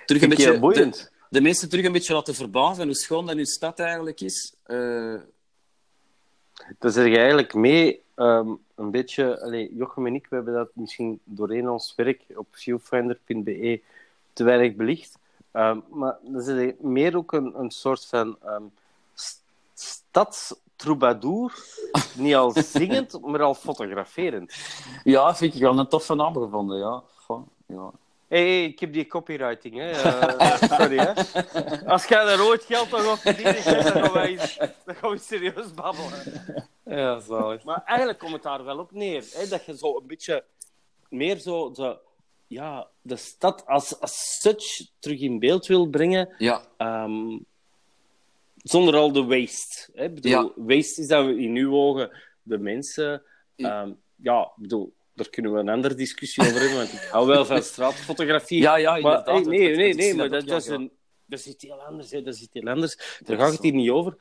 [0.06, 0.52] Terug een beetje...
[0.52, 0.96] je boeiend?
[0.96, 4.56] De, de, mensen terug een beetje laten verbazen hoe schoon dat hun stad eigenlijk is.
[4.67, 5.15] Uh...
[6.80, 9.41] Daar zeg je eigenlijk mee um, een beetje...
[9.41, 13.82] Allez, Jochem en ik, we hebben dat misschien doorheen ons werk op viewfinder.be
[14.34, 15.17] te weinig belicht.
[15.54, 18.72] Um, maar dan is meer ook een, een soort van um,
[19.74, 21.54] stadstroubadour.
[22.15, 24.54] Niet al zingend, maar al fotograferend.
[25.04, 27.04] Ja, vind ik wel een toffe naam gevonden, ja.
[27.15, 27.91] Goh, ja.
[28.27, 29.91] Hé, hey, ik heb die copywriting, hè.
[29.91, 31.13] Uh, sorry, hè.
[31.86, 35.17] Als jij daar ooit geld nog op verdient, dan gaan we, iets, dan gaan we
[35.17, 36.43] serieus babbelen.
[36.86, 37.63] Ja, zalig.
[37.63, 39.25] Maar eigenlijk komt het daar wel op neer.
[39.31, 39.47] Hè?
[39.47, 40.43] Dat je zo een beetje
[41.09, 41.99] meer zo de,
[42.47, 46.29] ja, de stad als, als such terug in beeld wil brengen.
[46.38, 46.65] Ja.
[46.77, 47.45] Um,
[48.55, 49.91] zonder al de waste.
[49.93, 50.09] Hè?
[50.09, 50.51] Bedoel, Ja.
[50.55, 53.23] Waste is dat in uw ogen de mensen...
[53.55, 57.45] Um, ja, bedoel, daar kunnen we een andere discussie over hebben, want ik hou wel
[57.45, 58.62] van straatfotografie.
[58.62, 60.91] Ja, ja, maar, hey, nee, nee, nee, het- maar dat dat, is een,
[61.26, 62.12] dat is iets heel anders.
[62.12, 62.21] Hè.
[62.21, 63.19] Dat is iets heel anders.
[63.26, 64.17] Daar gaat het hier niet over.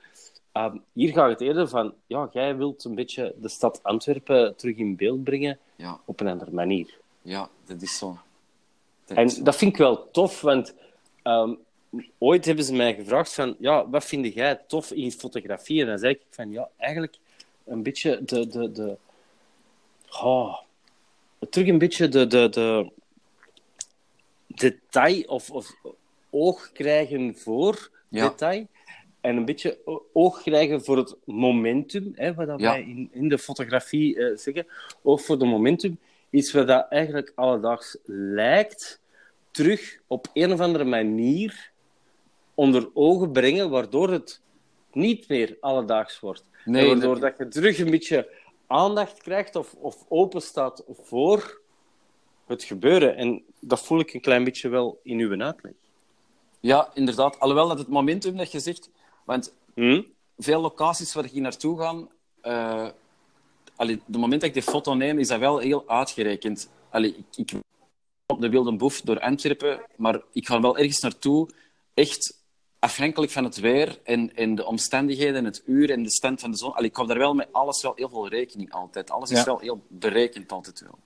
[0.53, 4.77] Um, hier gaat het eerder van, ja, jij wilt een beetje de stad Antwerpen terug
[4.77, 6.99] in beeld brengen Ja, op een andere manier.
[7.23, 8.19] ja, dat is zo.
[9.07, 9.43] Dat En is zo.
[9.43, 10.75] dat vind ik wel tof, want
[11.25, 11.59] um,
[12.19, 15.81] ooit hebben ze mij gevraagd van, ja, wat vind jij tof in fotografie?
[15.81, 17.17] En dan zei ik van, ja, eigenlijk
[17.65, 18.47] een beetje de...
[18.47, 18.97] de, de
[20.11, 20.59] oh,
[21.51, 22.91] terug een beetje de, de, de
[24.47, 25.75] detail of, of
[26.31, 28.29] oog krijgen voor Ja.
[28.29, 28.67] detail.
[29.21, 29.79] En een beetje
[30.13, 32.71] oog krijgen voor het momentum, hè, wat dat Ja.
[32.71, 34.67] wij in, in de fotografie eh, zeggen.
[35.03, 35.99] Oog voor het momentum.
[36.31, 39.01] Iets wat dat eigenlijk alledaags lijkt,
[39.51, 41.71] terug op een of andere manier
[42.55, 44.41] onder ogen brengen, waardoor het
[44.93, 46.45] niet meer alledaags wordt.
[46.65, 48.29] Nee, En waardoor dat- dat je terug een beetje
[48.73, 51.61] aandacht krijgt of, of open staat voor
[52.47, 53.17] het gebeuren.
[53.17, 55.73] En dat voel ik een klein beetje wel in uw uitleg.
[56.61, 57.41] Ja, inderdaad.
[57.41, 58.91] Alhoewel dat het momentum dat je zegt...
[59.25, 60.03] Want Hm?
[60.39, 62.07] veel locaties waar ik hier naartoe ga...
[62.41, 62.89] eh
[63.77, 66.71] allee, de moment dat ik de foto neem, is dat wel heel uitgerekend.
[66.91, 67.61] Allee, ik, ik
[68.27, 71.49] op de Wilde Boef door Antwerpen, maar ik ga wel ergens naartoe,
[71.95, 72.42] echt
[72.83, 76.51] afhankelijk van het weer en, en de omstandigheden, en het uur en de stand van
[76.51, 76.75] de zon.
[76.75, 79.11] Allee, ik hou daar wel met alles wel heel veel rekening altijd.
[79.11, 80.99] Alles is wel heel berekend altijd wel.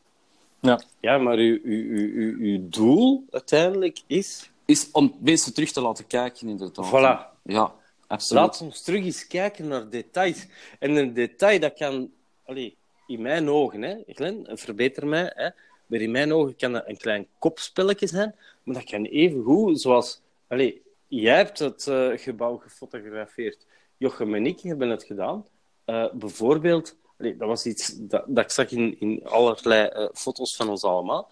[0.60, 0.80] Ja.
[1.00, 4.50] Ja, maar uw, uw, uw, uw, uw doel uiteindelijk is...
[4.64, 6.86] Is om mensen terug te laten kijken, inderdaad.
[6.86, 7.40] Voilà.
[7.42, 7.74] Ja,
[8.06, 8.42] absoluut.
[8.42, 10.46] Laat ons terug eens kijken naar details.
[10.78, 12.10] En een detail dat kan,
[12.44, 15.48] allee, in mijn ogen, hè, Glenn, verbeter mij, hè,
[15.86, 19.80] maar in mijn ogen kan dat een klein kopspelletje zijn, maar dat kan even goed,
[19.80, 23.66] zoals, allee, jij hebt het eh, gebouw gefotografeerd,
[23.96, 25.46] Jochem en ik hebben het gedaan.
[25.84, 30.56] Eh, bijvoorbeeld, allee, dat was iets dat, dat ik zag in, in allerlei eh, foto's
[30.56, 31.30] van ons allemaal.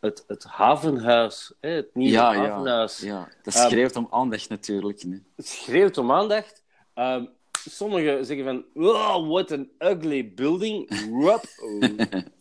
[0.00, 5.00] Het, het havenhuis, hè, het nieuwe ja, havenhuis ja, dat Ehm, schreeuwt om aandacht natuurlijk.
[5.00, 5.18] hè.
[5.36, 6.62] het schreeuwt om aandacht.
[6.94, 10.90] Ehm, sommigen zeggen van, wow, what an ugly building.
[11.10, 11.44] Rup.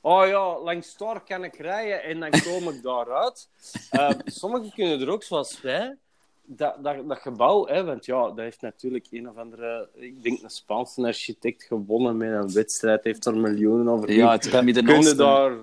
[0.00, 3.48] oh ja, langs daar kan ik rijden en dan kom ik daaruit.
[3.92, 5.96] Uh, sommigen kunnen er ook, zoals wij,
[6.44, 10.42] dat, dat, dat gebouw, hè, want ja, dat heeft natuurlijk een of andere, ik denk
[10.42, 14.12] een Spaanse architect gewonnen met een wedstrijd, heeft er miljoenen over.
[14.12, 15.56] Ja, het kunnen daar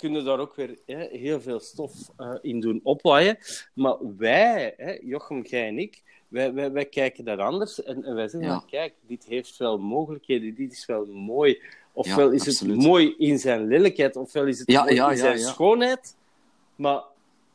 [0.00, 3.38] kunnen daar ook weer hè, heel veel stof uh, in doen opwaaien.
[3.74, 7.82] Maar wij, hè, Jochem, jij en ik, wij, wij, wij kijken dat anders.
[7.82, 8.62] En, en wij zeggen, ja.
[8.66, 11.62] kijk, dit heeft wel mogelijkheden, dit is wel mooi.
[11.92, 12.76] Ofwel ja, is absoluut.
[12.76, 16.16] het mooi in zijn lelijkheid, ofwel is het ja, mooi ja, in zijn schoonheid.
[16.76, 17.02] Maar,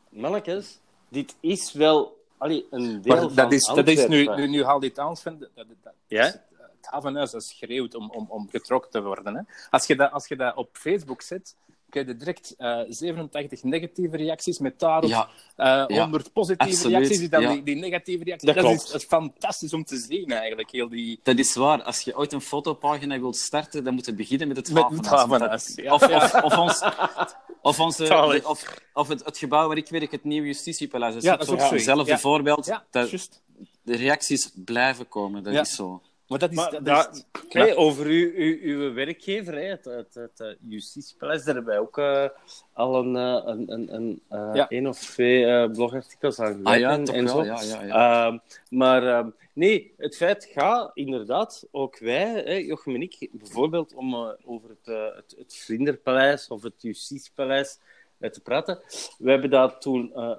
[0.08, 4.64] mannetjes, dit is wel allee, een deel maar dat is, dat is nu, nu, nu
[4.64, 5.14] haal dit aan.
[5.24, 6.24] Dat, dat, dat- Ja?
[6.24, 9.34] Het havenhuis dat schreeuwt om, om, om getrokken te worden.
[9.36, 9.42] Hè.
[9.70, 11.56] Als, je dat, als je dat op Facebook zet,
[11.90, 16.02] krijg je direct eh 87 negatieve reacties met daarop Ja, eh, ja.
[16.02, 17.18] 100 positieve Absoluut, reacties.
[17.18, 17.52] Die, dan ja.
[17.52, 18.54] die, die negatieve reacties.
[18.54, 20.70] Dat is, is fantastisch om te zien, eigenlijk.
[20.70, 21.20] Heel die...
[21.22, 21.82] dat is waar.
[21.82, 24.70] Als je ooit een fotopagina wilt starten, dan moet je beginnen met het
[25.06, 25.74] havenhuis.
[25.84, 26.82] Of, of, of, ons,
[27.62, 31.14] of, onze, of, of het, het gebouw waar ik werk, het nieuwe justitiepaleis.
[31.14, 32.80] Dat is Ja, dat is hetzelfde voorbeeld.
[32.90, 33.40] Dat,
[33.82, 36.02] de reacties blijven komen, dat is zo.
[36.28, 36.56] Maar dat is...
[36.56, 41.44] Maar dat is Hey, over uw, uw, uw werkgever, hè, het, het, het, eh, Justitiepaleis,
[41.44, 42.28] daar hebben wij ook eh,
[42.72, 44.68] al een, eh, een, een, een, eh, Ja.
[44.68, 47.34] één of twee eh, blogartikels aan Ah gewijd ja, en, toch en wel.
[47.34, 47.42] zo.
[47.44, 48.26] Ja, ja, ja.
[48.26, 48.38] Ehm,
[48.70, 54.14] maar ehm, nee, het feit gaat inderdaad, ook wij, hè, Jochem en ik, bijvoorbeeld om
[54.14, 57.78] eh, over het, eh, het, het Vlinderpaleis of het Justitiepaleis
[58.18, 58.80] eh, te praten.
[59.18, 60.30] We hebben dat toen eh,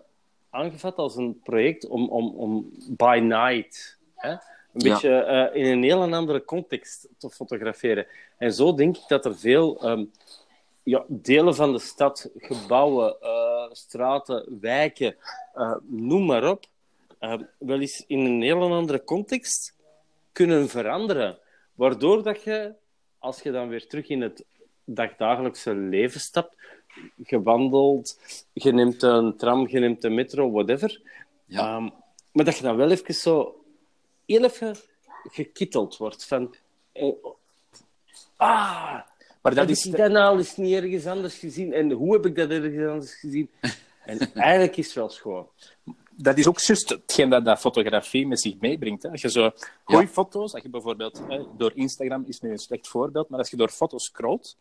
[0.49, 4.35] aangevat als een project om, om, om by night hè,
[4.77, 4.93] een Ja.
[4.93, 8.07] beetje eh, in een heel andere context te fotograferen.
[8.37, 10.05] En zo denk ik dat er veel ehm,
[10.83, 15.15] ja, delen van de stad, gebouwen, eh, straten, wijken,
[15.53, 16.65] eh, noem maar op,
[17.19, 19.75] eh, wel eens in een heel andere context
[20.31, 21.37] kunnen veranderen.
[21.75, 22.73] Waardoor dat je,
[23.19, 24.45] als je dan weer terug in het
[24.85, 26.55] dagdagelijkse leven stapt,
[27.23, 28.19] gewandeld,
[28.53, 31.01] je neemt een tram, je neemt een metro, whatever.
[31.45, 31.59] Ja.
[31.75, 31.89] Ehm,
[32.31, 33.56] maar dat je dan wel even zo
[34.27, 34.75] even
[35.23, 36.55] gekitteld wordt van...
[36.91, 37.13] eh,
[38.35, 38.99] ah,
[39.41, 39.85] maar dat heb is...
[39.85, 41.73] ik dat nou al eens niet ergens anders gezien?
[41.73, 43.49] En hoe heb ik dat ergens anders gezien?
[44.07, 45.47] En eigenlijk is het wel schoon.
[46.11, 49.03] dat is ook juist hetgeen dat, dat fotografie met zich meebrengt.
[49.03, 49.09] Hè.
[49.09, 49.51] Als je zo
[49.83, 53.49] goeie foto's, als je bijvoorbeeld hè, door Instagram is nu een slecht voorbeeld, maar als
[53.49, 54.57] je door foto's scrolt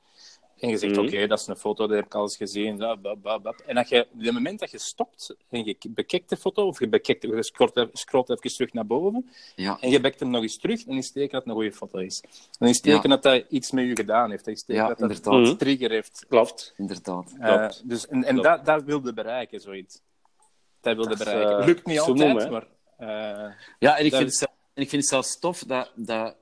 [0.61, 1.07] en je zegt, Mhm.
[1.07, 3.59] oké, dat is een foto, die heb ik al eens gezien, ja, bab, bab, bab.
[3.67, 6.79] en dat je, op het moment dat je stopt en je bekijkt de foto, of
[6.79, 9.79] je, bekijkt, je scrolt, even- scrolt even terug naar boven, Ja.
[9.81, 11.73] en je bekt hem nog eens terug, dan is het teken dat het een goede
[11.73, 12.23] foto is.
[12.59, 13.09] Dan is het teken Ja.
[13.09, 14.45] dat dat iets met je gedaan heeft.
[14.45, 15.49] Dat is teken Ja, dat dat inderdaad.
[15.49, 16.25] een trigger heeft.
[16.29, 16.75] Klopt.
[16.77, 17.33] Inderdaad.
[17.41, 17.89] Eh, Klopt.
[17.89, 18.49] dus, en en Klopt.
[18.49, 20.01] dat, dat wilde bereiken, zoiets.
[20.81, 21.59] Dat wilde Dat bereiken.
[21.59, 22.67] eh, Lukt niet altijd, noemen, maar...
[22.97, 26.37] eh, Ja, en ik, Dat- vind zelf- en ik vind het zelfs tof dat, dat,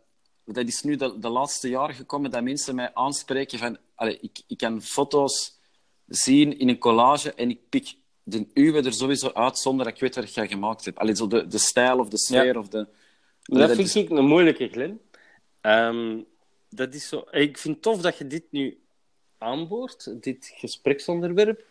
[0.44, 4.42] dat is nu de, de laatste jaren gekomen dat mensen mij aanspreken van, allee, ik,
[4.46, 5.58] ik kan foto's
[6.06, 10.00] zien in een collage en ik pik de uwe er sowieso uit zonder dat ik
[10.00, 10.98] weet wat ik gemaakt heb.
[10.98, 12.76] Allee, zo de, de stijl of de sfeer of de...
[12.78, 15.00] Maar dat dat vind is- ik een moeilijke, Glen.
[15.60, 16.18] Ehm,
[16.70, 17.24] dat is zo...
[17.30, 18.78] Ik vind het tof dat je dit nu
[19.38, 21.64] aanboort, dit gespreksonderwerp.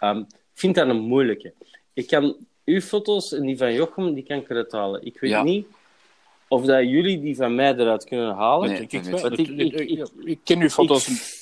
[0.00, 1.54] Ehm, ik vind dat een moeilijke.
[1.92, 5.04] Ik kan uw foto's en die van Jochem, die kan ik eruit halen.
[5.04, 5.42] Ik weet Ja.
[5.42, 5.66] niet
[6.48, 8.68] of dat jullie die van mij eruit kunnen halen.
[8.70, 8.80] Nee.
[8.80, 11.36] Ik- ik- ik- ik ken uw foto's...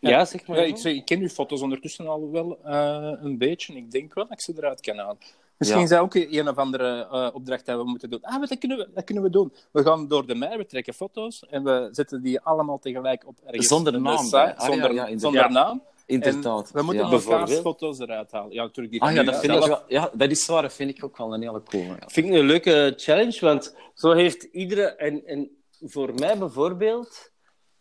[0.00, 0.56] Ja, zeg maar.
[0.58, 3.74] Ja, ik, ik ken uw foto's ondertussen al wel eh, een beetje.
[3.74, 5.18] Ik denk wel dat ik ze eruit kan halen.
[5.56, 5.86] Misschien Ja.
[5.86, 8.22] is dat ook een of andere eh, opdracht dat we moeten doen.
[8.22, 9.52] Ah, maar dat kunnen, we, dat kunnen we doen.
[9.70, 13.38] We gaan door de mei, we trekken foto's en we zetten die allemaal tegelijk op
[13.44, 13.66] ergens.
[13.66, 14.56] Zonder naam, site?
[14.56, 15.20] Ah, zonder, ja, inderdaad.
[15.20, 15.48] zonder Ja.
[15.48, 15.82] naam.
[16.06, 16.70] Inderdaad.
[16.70, 17.60] En we moeten elkaars Bijvoorbeeld.
[17.60, 18.52] foto's eruit halen.
[18.52, 19.66] Ja, natuurlijk die Ah ja, dat, vind ik zelf.
[19.66, 20.62] wel, ja, dat is waar.
[20.62, 21.82] Dat vind ik ook wel een hele cool.
[21.82, 21.96] Ja.
[22.06, 24.82] vind ik een leuke challenge, want zo heeft iedere...
[24.82, 27.30] En, en voor mij bijvoorbeeld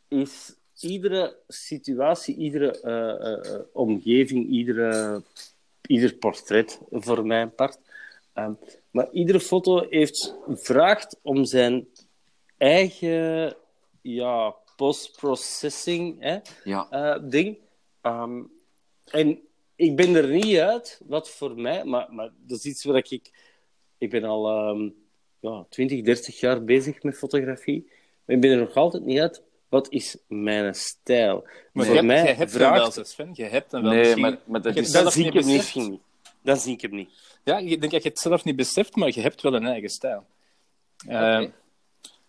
[0.08, 5.21] is iedere situatie, iedere eh, eh, eh, omgeving, iedere,
[5.87, 7.79] ieder portret voor mij apart.
[8.33, 8.53] Ehm,
[8.91, 11.87] maar iedere foto heeft, vraagt om zijn
[12.57, 13.55] eigen
[14.01, 17.19] ja, post-processing hè, Ja.
[17.19, 17.57] ding.
[18.01, 18.43] Ehm,
[19.05, 19.39] en
[19.75, 23.31] ik ben er niet uit wat voor mij, maar, maar dat is iets waar ik.
[23.97, 24.89] Ik ben al ehm,
[25.39, 27.87] ja, 20, 30 jaar bezig met fotografie.
[28.25, 29.41] Maar ik ben er nog altijd niet uit.
[29.69, 31.47] Wat is mijn stijl?
[31.73, 33.30] Maar voor je, mij hebt- je hebt hem wel, zo, Sven.
[33.34, 33.91] Je hebt hem wel.
[33.91, 34.89] Nee, Misschien- maar, maar dat is...
[34.89, 35.56] zelf zie ik hem niet.
[35.58, 35.75] beseft.
[35.75, 36.01] misschien niet.
[36.41, 37.10] Dan zie ik hem niet.
[37.43, 39.89] Ja, ik denk dat je het zelf niet beseft, maar je hebt wel een eigen
[39.89, 40.25] stijl.
[41.08, 41.41] Eh,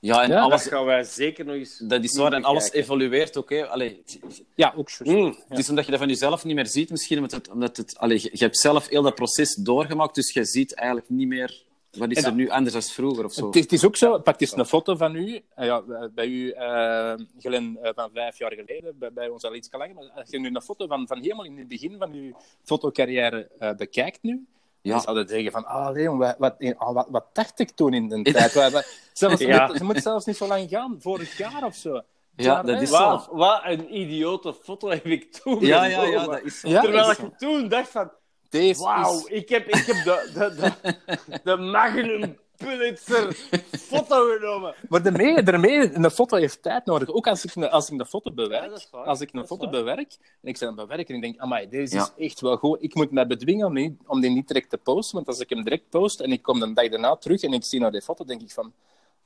[0.01, 0.63] Ja, en Ja, alles...
[0.63, 1.79] Dat gaan wij zeker nog eens...
[1.79, 3.51] Dat is waar, en alles evolueert ook.
[3.51, 3.67] Hè.
[3.67, 5.13] Allee, het- ja, ook juist.
[5.23, 5.39] Mm.
[5.49, 7.17] Het is omdat je dat van jezelf niet meer ziet, misschien.
[7.17, 10.45] Omdat het, omdat het, allee, je, je hebt zelf heel dat proces doorgemaakt, dus je
[10.45, 13.47] ziet eigenlijk niet meer Wat is En er nu anders dan vroeger of zo?
[13.47, 15.83] Het is, het is ook zo, pak eens een foto van u, eh, ja,
[16.15, 19.95] bij u, eh Glenn, eh, van vijf jaar geleden, bij, bij ons al iets langer,
[19.95, 22.33] maar als je nu een foto van, van helemaal in het begin van uw
[22.65, 24.47] fotocarrière eh, bekijkt nu,
[24.83, 24.93] Ja.
[24.93, 27.95] dan zou je zeggen van, ah Leon, wat, wat, ah, wat, wat dacht ik toen
[27.95, 28.53] in de tijd?
[28.55, 29.73] Wat- zelfs, Ja.
[29.73, 32.01] het, moet zelfs niet zo lang gaan, vorig jaar of zo.
[32.37, 33.37] Ja, dat is Wat, zo.
[33.37, 36.69] wat een idiote foto heb ik toen Ja, ja, ja, dat is zo.
[36.69, 38.11] Ja, Terwijl ik toen dacht van...
[38.49, 39.25] Deze Wauw, is...
[39.25, 40.95] ik heb, ik heb de, de, de,
[41.45, 43.33] de Magnum Pulitzer
[43.81, 44.75] foto genomen.
[44.89, 47.09] Maar daarmee, daarmee, een foto heeft tijd nodig.
[47.09, 48.63] Ook als ik een, als ik een foto bewerk.
[48.65, 49.71] Ja, dat als ik een Dat foto waar.
[49.71, 52.11] bewerk en ik zit aan bewerken en ik denk, amai, deze Ja.
[52.17, 52.83] is echt wel goed.
[52.83, 55.15] Ik moet mij bedwingen om die, om die niet direct te posten.
[55.15, 57.65] Want als ik hem direct post en ik kom de dag daarna terug en ik
[57.65, 58.73] zie naar die foto, denk ik van...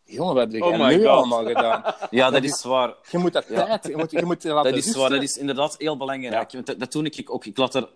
[0.05, 1.07] Jongen, wat heb jij Oh nu God.
[1.07, 1.95] allemaal gedaan?
[2.11, 2.95] Ja, dat is waar.
[3.11, 3.65] Je moet dat Ja.
[3.67, 3.87] tijd...
[3.87, 5.01] Je moet, je moet laten Dat is rusten.
[5.01, 5.11] waar.
[5.11, 6.53] Dat is inderdaad heel belangrijk.
[6.53, 7.45] Want dat, dat doe ik ook.
[7.47, 7.89] Ik laat er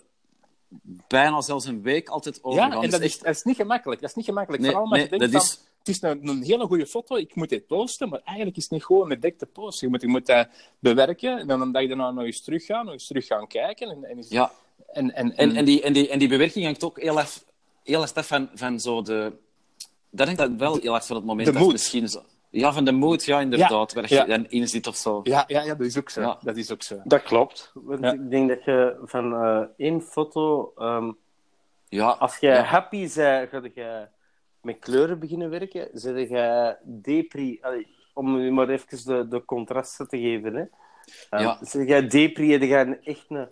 [1.08, 2.82] bijna zelfs een week altijd over Ja, gaan.
[2.82, 3.24] en dat is, echt...
[3.24, 4.00] dat is niet gemakkelijk.
[4.00, 4.62] Dat is niet gemakkelijk.
[4.62, 7.16] Nee, Vooral nee, je denkt dat van, is- het is een, een hele goede foto,
[7.16, 9.86] ik moet dit posten, maar eigenlijk is het niet gewoon met direct te posten.
[9.86, 10.48] Je moet, je moet dat
[10.78, 13.90] bewerken en dan een dag daarna nog eens teruggaan, nog eens terug gaan kijken.
[13.90, 14.52] En, en, Ja,
[14.92, 17.42] en, en, en, en, die, en, die, en die bewerking hangt ook heel erg,
[17.82, 19.32] heel erg van, van zo de...
[20.10, 21.72] Dat hangt dat wel heel erg van het moment de af, mood.
[21.72, 22.22] misschien zo.
[22.56, 23.92] Ja, van de mood, ja, inderdaad.
[23.92, 25.20] Waar je dan in zit of zo.
[25.22, 26.20] Ja, ja, ja, dat is ook zo.
[26.20, 26.38] Ja.
[26.42, 27.00] Dat is ook zo.
[27.04, 27.70] Dat klopt.
[27.74, 28.12] Want Ja.
[28.12, 30.72] ik denk dat je van eh, één foto...
[30.76, 31.12] ehm,
[31.88, 32.62] Ja, als je Ja.
[32.62, 34.06] happy bent, ga je
[34.62, 35.88] met kleuren beginnen werken.
[35.92, 37.58] Zet je depri...
[37.62, 40.54] allee, om nu maar even de, de contrasten te geven.
[40.54, 40.60] Hè.
[40.60, 40.68] Um,
[41.44, 41.58] Ja.
[41.62, 43.48] Zet je depri, je echt een,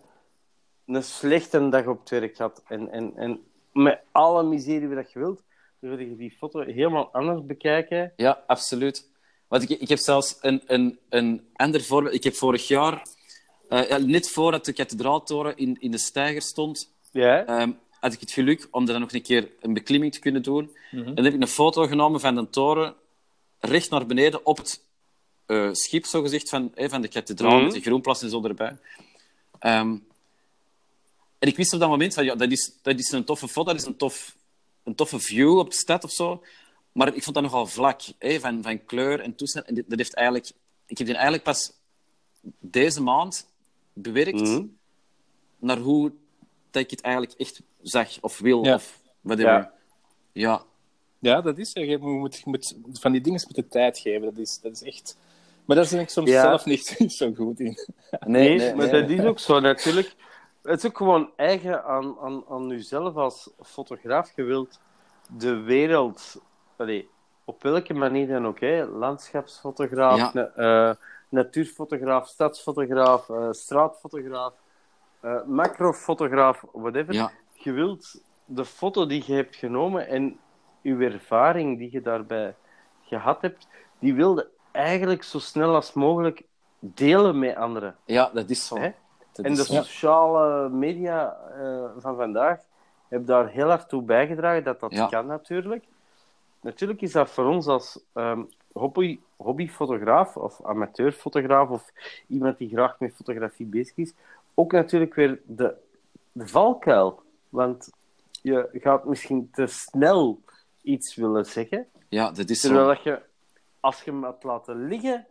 [0.87, 2.63] een slechte dag op het werk gehad.
[2.67, 3.41] En, en, en
[3.73, 5.43] met alle miserie wat je wilt,
[5.91, 8.13] je die foto helemaal anders bekijken.
[8.17, 9.09] Ja, absoluut.
[9.49, 12.15] Want ik, ik heb zelfs een, een, een ander voorbeeld.
[12.15, 13.03] Ik heb vorig jaar,
[13.69, 17.71] eh, ja, net voordat de kathedraaltoren in, in de steiger stond, Ja, ehm,
[18.01, 20.77] had ik het geluk om daar nog een keer een beklimming te kunnen doen.
[20.91, 21.07] Mhm.
[21.09, 22.95] En dan heb ik een foto genomen van de toren
[23.59, 24.83] recht naar beneden op het
[25.47, 27.65] eh, schip, zogezegd, van, van de kathedraal, Mhm.
[27.65, 28.77] met de groenplas en zo erbij.
[29.59, 29.97] Ehm,
[31.39, 33.71] en ik wist op dat moment van, ja, dat is, dat is een toffe foto,
[33.73, 34.37] dat is een, tof,
[34.85, 36.45] een toffe view op de stad of zo.
[36.93, 39.67] Maar ik vond dat nogal vlak, hè, van, van kleur en toestand.
[39.67, 40.53] En dit, dat heeft eigenlijk...
[40.87, 41.73] Ik heb die eigenlijk pas
[42.59, 43.47] deze maand
[43.93, 44.65] bewerkt Mhm.
[45.59, 46.13] naar hoe
[46.71, 48.65] dat ik het eigenlijk echt zag of wil.
[48.65, 48.75] Ja.
[48.75, 49.51] Of whatever.
[49.53, 49.73] Ja.
[50.33, 50.63] Ja.
[51.19, 51.73] Ja, dat is.
[51.73, 54.23] Je moet, je moet van die dingen met de tijd geven.
[54.23, 55.17] Dat is, dat is echt.
[55.65, 56.43] Maar daar ben ik soms Ja.
[56.43, 57.79] zelf niet, niet zo goed in.
[58.27, 60.15] Nee, maar dat is ook zo natuurlijk.
[60.65, 64.33] Het is ook gewoon eigen aan, aan, aan jezelf als fotograaf.
[64.37, 64.81] Je wilt
[65.31, 66.41] de wereld,
[66.77, 67.09] allee,
[67.45, 70.31] op welke manier dan ook, hè, landschapsfotograaf, Ja.
[70.33, 70.95] na- eh,
[71.29, 74.53] natuurfotograaf, stadsfotograaf, eh, straatfotograaf,
[75.21, 77.15] eh, macrofotograaf, whatever.
[77.15, 77.31] Ja.
[77.53, 80.39] Je wilt de foto die je hebt genomen en
[80.81, 82.55] je ervaring die je daarbij
[83.03, 83.67] gehad hebt,
[83.99, 86.43] die wilde eigenlijk zo snel als mogelijk
[86.79, 87.97] delen met anderen.
[88.05, 88.77] ja, dat is zo.
[88.79, 88.91] Hè?
[89.43, 92.61] En is de sociale media eh, van vandaag
[93.09, 95.85] hebben daar heel hard toe bijgedragen dat dat kan natuurlijk.
[96.61, 98.43] Natuurlijk is dat voor ons als ehm,
[98.73, 101.93] hobby, hobbyfotograaf of amateurfotograaf of
[102.29, 104.13] iemand die graag met fotografie bezig is,
[104.55, 105.75] ook natuurlijk weer de,
[106.33, 107.23] de valkuil.
[107.49, 107.91] Want
[108.43, 110.41] je gaat misschien te snel
[110.83, 112.95] iets willen zeggen, Ja, dat is terwijl zo.
[112.95, 113.21] dat je,
[113.81, 115.27] als je hem had laten liggen,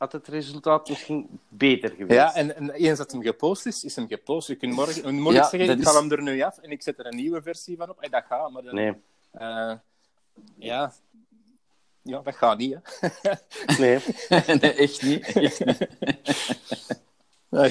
[0.00, 2.10] had het resultaat misschien beter geweest.
[2.20, 4.48] Ja, en, en eens dat hem gepost is, is hem gepost.
[4.48, 6.98] Je kunt morgen, morgen Ja, zeggen, ik is- hem er nu af en ik zet
[6.98, 8.00] er een nieuwe versie van op.
[8.00, 8.92] En dat gaat, maar dan, Nee,
[9.30, 9.72] eh,
[10.58, 10.92] ja,
[12.02, 12.76] ja, dat gaat niet.
[12.82, 13.08] Hè.
[13.82, 13.98] nee.
[14.60, 15.26] nee, echt niet.
[15.36, 15.88] Echt niet.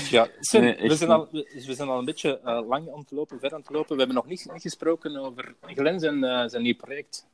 [0.10, 0.28] Ja.
[0.52, 3.40] Nee, we, zijn al, we we zijn al een beetje eh, lang aan het lopen,
[3.40, 3.92] ver aan het lopen.
[3.92, 7.28] We hebben nog niet, gesproken over Glenn zijn, eh, zijn nieuw project.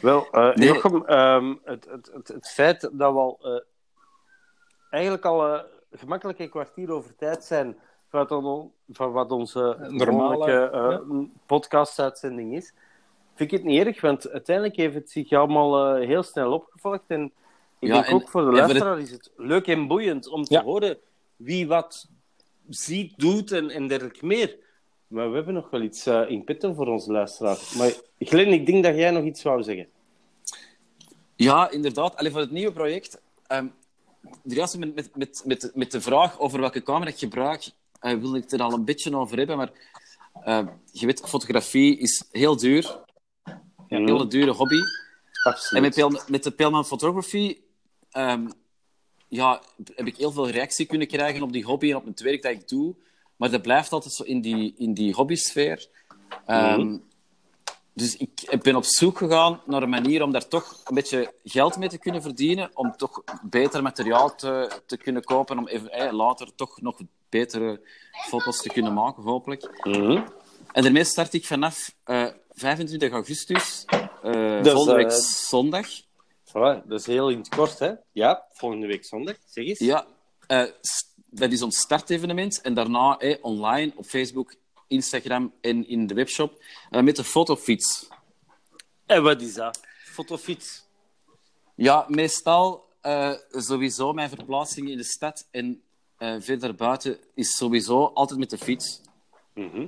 [0.00, 0.68] Wel, eh Nee.
[0.68, 3.60] Jochem, ehm, het, het, het, het feit dat we al eh,
[4.90, 5.60] eigenlijk al eh,
[5.92, 7.76] gemakkelijk een kwartier over tijd zijn
[8.08, 10.80] van, wat on- van wat onze Normale, normale eh,
[11.18, 11.26] ja.
[11.46, 12.72] podcast-uitzending is,
[13.34, 17.02] vind ik het niet erg, want uiteindelijk heeft het zich allemaal eh, heel snel opgevolgd.
[17.06, 17.24] En
[17.78, 20.54] ik Ja, denk en- ook voor de luisteraar is het leuk en boeiend om te
[20.54, 20.62] Ja.
[20.62, 20.98] horen
[21.36, 22.08] wie wat
[22.68, 24.56] ziet, doet en, en dergelijke meer.
[25.06, 27.58] Maar we hebben nog wel iets eh, in petto voor onze luisteraar.
[27.78, 29.86] Maar Glenn, ik denk dat jij nog iets wou zeggen.
[31.36, 32.16] Ja, inderdaad.
[32.16, 33.20] Alleen voor het nieuwe project.
[33.46, 33.66] ehm
[34.42, 37.70] de met, met, met, met, met de vraag over welke camera ik gebruik,
[38.00, 39.56] eh wil ik het er al een beetje over hebben.
[39.56, 39.70] Maar
[40.44, 42.98] eh, je weet, fotografie is heel duur.
[43.88, 44.76] Een hele dure hobby.
[44.76, 45.82] En Absoluut.
[45.82, 47.58] met, Pel- met de Pelman Photography
[48.10, 48.48] ehm,
[49.28, 49.62] ja,
[49.94, 52.52] heb ik heel veel reactie kunnen krijgen op die hobby en op het werk dat
[52.52, 52.94] ik doe.
[53.36, 55.88] Maar dat blijft altijd zo in die, in die hobbysfeer.
[56.46, 56.98] Ehm,
[57.96, 61.76] dus ik ben op zoek gegaan naar een manier om daar toch een beetje geld
[61.76, 66.12] mee te kunnen verdienen, om toch beter materiaal te, te kunnen kopen, om even, eh,
[66.12, 67.80] later toch nog betere
[68.28, 69.80] foto's te kunnen maken, hopelijk.
[69.84, 70.26] Mhm.
[70.72, 73.84] En daarmee start ik vanaf eh 25 augustus,
[74.22, 75.86] eh, Dus, volgende week eh, zondag.
[76.44, 77.92] Voilà, dat is heel in het kort, hè?
[78.12, 79.36] Ja, volgende week zondag.
[79.46, 79.78] Zeg eens.
[79.78, 80.06] Ja,
[80.46, 80.64] eh,
[81.30, 82.60] dat is ons startevenement.
[82.60, 84.54] En daarna eh, online op Facebook,
[84.86, 88.08] Instagram en in de webshop met de fotofiets.
[89.06, 89.80] En wat is dat?
[90.04, 90.84] Fotofiets.
[91.74, 95.82] Ja, meestal eh, sowieso mijn verplaatsing in de stad en
[96.16, 99.00] eh, verder buiten is sowieso altijd met de fiets.
[99.54, 99.86] Mhm.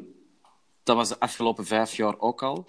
[0.82, 2.66] Dat was de afgelopen vijf jaar ook al.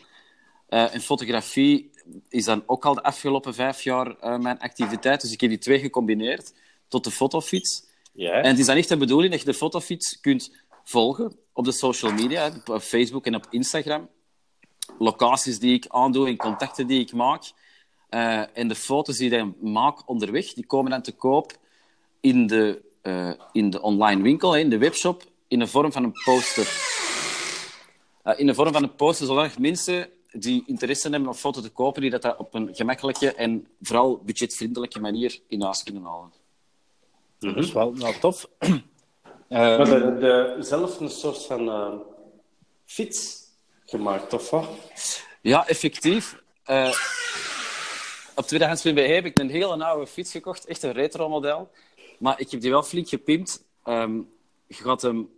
[0.67, 1.91] Eh, en fotografie
[2.29, 5.21] is dan ook al de afgelopen vijf jaar mijn activiteit.
[5.21, 6.53] Dus ik heb die twee gecombineerd
[6.87, 7.87] tot de fotofiets.
[8.13, 8.31] Ja.
[8.31, 10.51] En het is dan echt de bedoeling dat je de fotofiets kunt
[10.83, 14.09] volgen op de social media, op Facebook en op Instagram.
[14.99, 17.51] Locaties die ik aandoe en contacten die ik maak.
[18.09, 21.57] Eh, en de foto's die ik maak onderweg, die komen dan te koop
[22.19, 26.21] in de, eh, in de online winkel, in de webshop, in de vorm van een
[26.23, 26.67] poster.
[28.23, 31.69] Eh, in de vorm van een poster, zodat mensen die interesse hebben om foto te
[31.69, 36.31] kopen, die dat, dat op een gemakkelijke en vooral budgetvriendelijke manier in huis kunnen halen.
[37.39, 38.49] Dat is wel nou, tof.
[39.49, 41.93] Maar de, de, zelf een soort van eh,
[42.85, 43.37] fiets
[43.85, 44.67] gemaakt, of wat?
[45.41, 46.41] Ja, effectief.
[46.63, 46.93] Eh,
[48.35, 51.69] op tweedehands.be heb ik een hele oude fiets gekocht, echt een retro-model.
[52.19, 53.63] Maar ik heb die wel flink gepimpt.
[53.83, 54.15] Ehm,
[54.67, 55.29] je, gaat hem,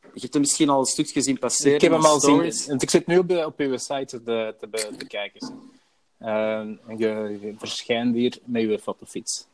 [0.00, 1.74] je hebt hem misschien al een stukje zien passeren.
[1.74, 2.58] Ik heb hem al stories.
[2.58, 2.68] zien.
[2.68, 5.70] Want ik zit nu op, de, op uw site te, te, be- te kijken.
[6.18, 9.46] Eh, en je, je verschijnt hier met uw fotofiets.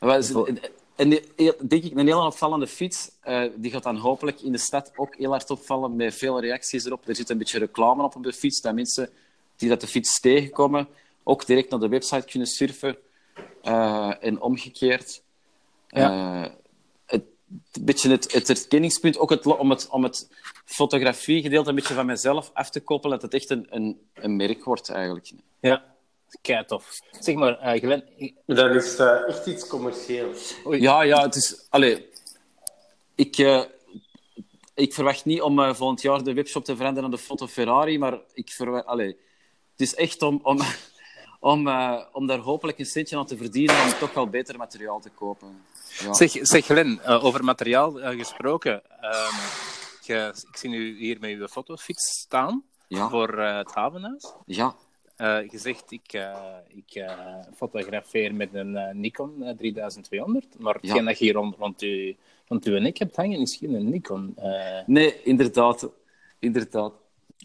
[0.00, 0.58] Maar een-
[0.98, 1.22] En die-
[1.68, 3.10] denk ik, een heel opvallende fiets.
[3.20, 6.84] eh, die gaat dan hopelijk in de stad ook heel hard opvallen met veel reacties
[6.84, 7.08] erop.
[7.08, 9.10] Er zit een beetje reclame op op de fiets, dat mensen
[9.56, 10.88] die dat de fiets tegenkomen
[11.22, 12.96] ook direct naar de website kunnen surfen.
[13.62, 15.22] Eh, en omgekeerd.
[15.88, 16.42] Ja.
[16.44, 16.50] Eh,
[17.06, 17.22] het,
[17.72, 20.28] een beetje het, het herkenningspunt, ook het, om het, om het
[20.64, 24.64] fotografiegedeelte een beetje van mezelf af te koppelen, dat het echt een, een, een merk
[24.64, 25.30] wordt eigenlijk.
[25.60, 25.84] Ja,
[26.42, 26.98] kei tof.
[27.20, 30.54] Zeg maar, eh Glenn, Dat is eh, echt iets commercieels.
[30.66, 30.80] Oei.
[30.80, 31.66] Ja, ja, het is...
[31.70, 32.08] Allee,
[33.14, 33.62] ik, eh,
[34.74, 38.18] ik verwacht niet om volgend jaar de webshop te veranderen naar de Foto Ferrari, maar
[38.32, 38.86] ik verwacht...
[38.86, 39.06] Allee,
[39.72, 40.58] het is echt om, om,
[41.52, 45.00] om, eh, om daar hopelijk een centje aan te verdienen om toch wel beter materiaal
[45.00, 45.64] te kopen.
[45.98, 46.12] Ja.
[46.14, 48.82] Zeg, zeg Glenn, over materiaal gesproken.
[49.00, 49.34] ehm,
[50.50, 53.08] ik zie u hier met uw fotofiets staan Ja.
[53.08, 54.32] voor het havenhuis.
[54.46, 54.76] Ja,
[55.18, 56.36] Eh, je zegt, ik, eh,
[56.68, 57.12] ik eh,
[57.56, 61.02] fotografeer met een eh, Nikon eh, 3200, maar hetgeen Ja.
[61.02, 62.12] dat je hier rond, rond, uw,
[62.48, 64.32] rond uw nek hebt hangen is geen Nikon.
[64.36, 64.78] eh.
[64.86, 65.88] nee, inderdaad.
[66.38, 66.92] Inderdaad.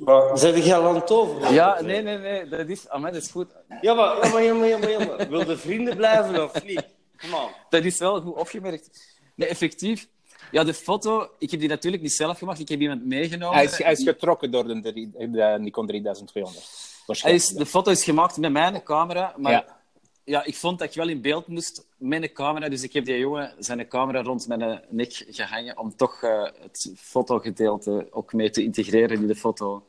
[0.03, 1.53] Maar zijn jij al aan het over?
[1.53, 3.47] Ja, nee, nee, nee, dat is, amai, dat is goed.
[3.81, 5.29] Ja, maar, ja, maar, ja, maar, ja, maar, ja, maar.
[5.29, 6.85] Wil de vrienden blijven of niet?
[7.17, 7.49] Kom aan.
[7.69, 9.17] Dat is wel goed opgemerkt.
[9.35, 10.07] Nee, effectief.
[10.51, 13.55] Ja, de foto, ik heb die natuurlijk niet zelf gemaakt, ik heb iemand meegenomen.
[13.55, 16.91] hij, is, hij is getrokken door de, de Nikon 3200.
[17.05, 17.43] Hij Waarschijnlijk.
[17.45, 19.65] is, de foto is gemaakt met mijn camera, maar Ja.
[20.23, 20.43] ja.
[20.43, 23.17] ik vond dat ik wel in beeld moest met een camera, dus ik heb die
[23.17, 28.49] jongen zijn camera rond mijn eh, nek gehangen om toch eh, het fotogedeelte ook mee
[28.49, 29.83] te integreren in de foto.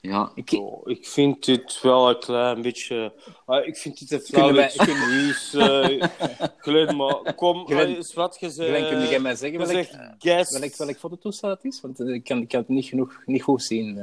[0.00, 3.12] Ja, Ik, Oh, ik vind dit wel een klein beetje...
[3.46, 5.54] Ah, ik vind dit een flauw excuus.
[5.54, 6.02] eh
[6.64, 8.68] Glenn, maar kom, Glenn- eens wat gezegd.
[8.68, 9.86] Glenn, kun jij mij zeggen welk,
[10.18, 10.58] guess.
[10.58, 11.80] welk, welk fototoestel het is?
[11.80, 13.98] Want eh, ik kan, ik kan het niet, genoeg, niet goed zien.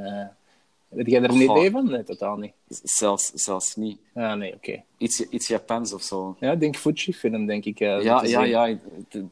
[0.96, 1.58] Weet jij er een Goh.
[1.58, 1.90] idee van?
[1.92, 2.52] Nee, totaal niet.
[2.84, 3.98] zelfs, zelfs niet.
[4.14, 4.84] Ah, nee, oké.
[4.98, 6.36] Iets, iets Japans of zo.
[6.40, 7.80] Ja, ik denk Fujifilm, denk ik.
[7.80, 8.66] eh, Ja, ja, ja.
[8.66, 8.80] Ik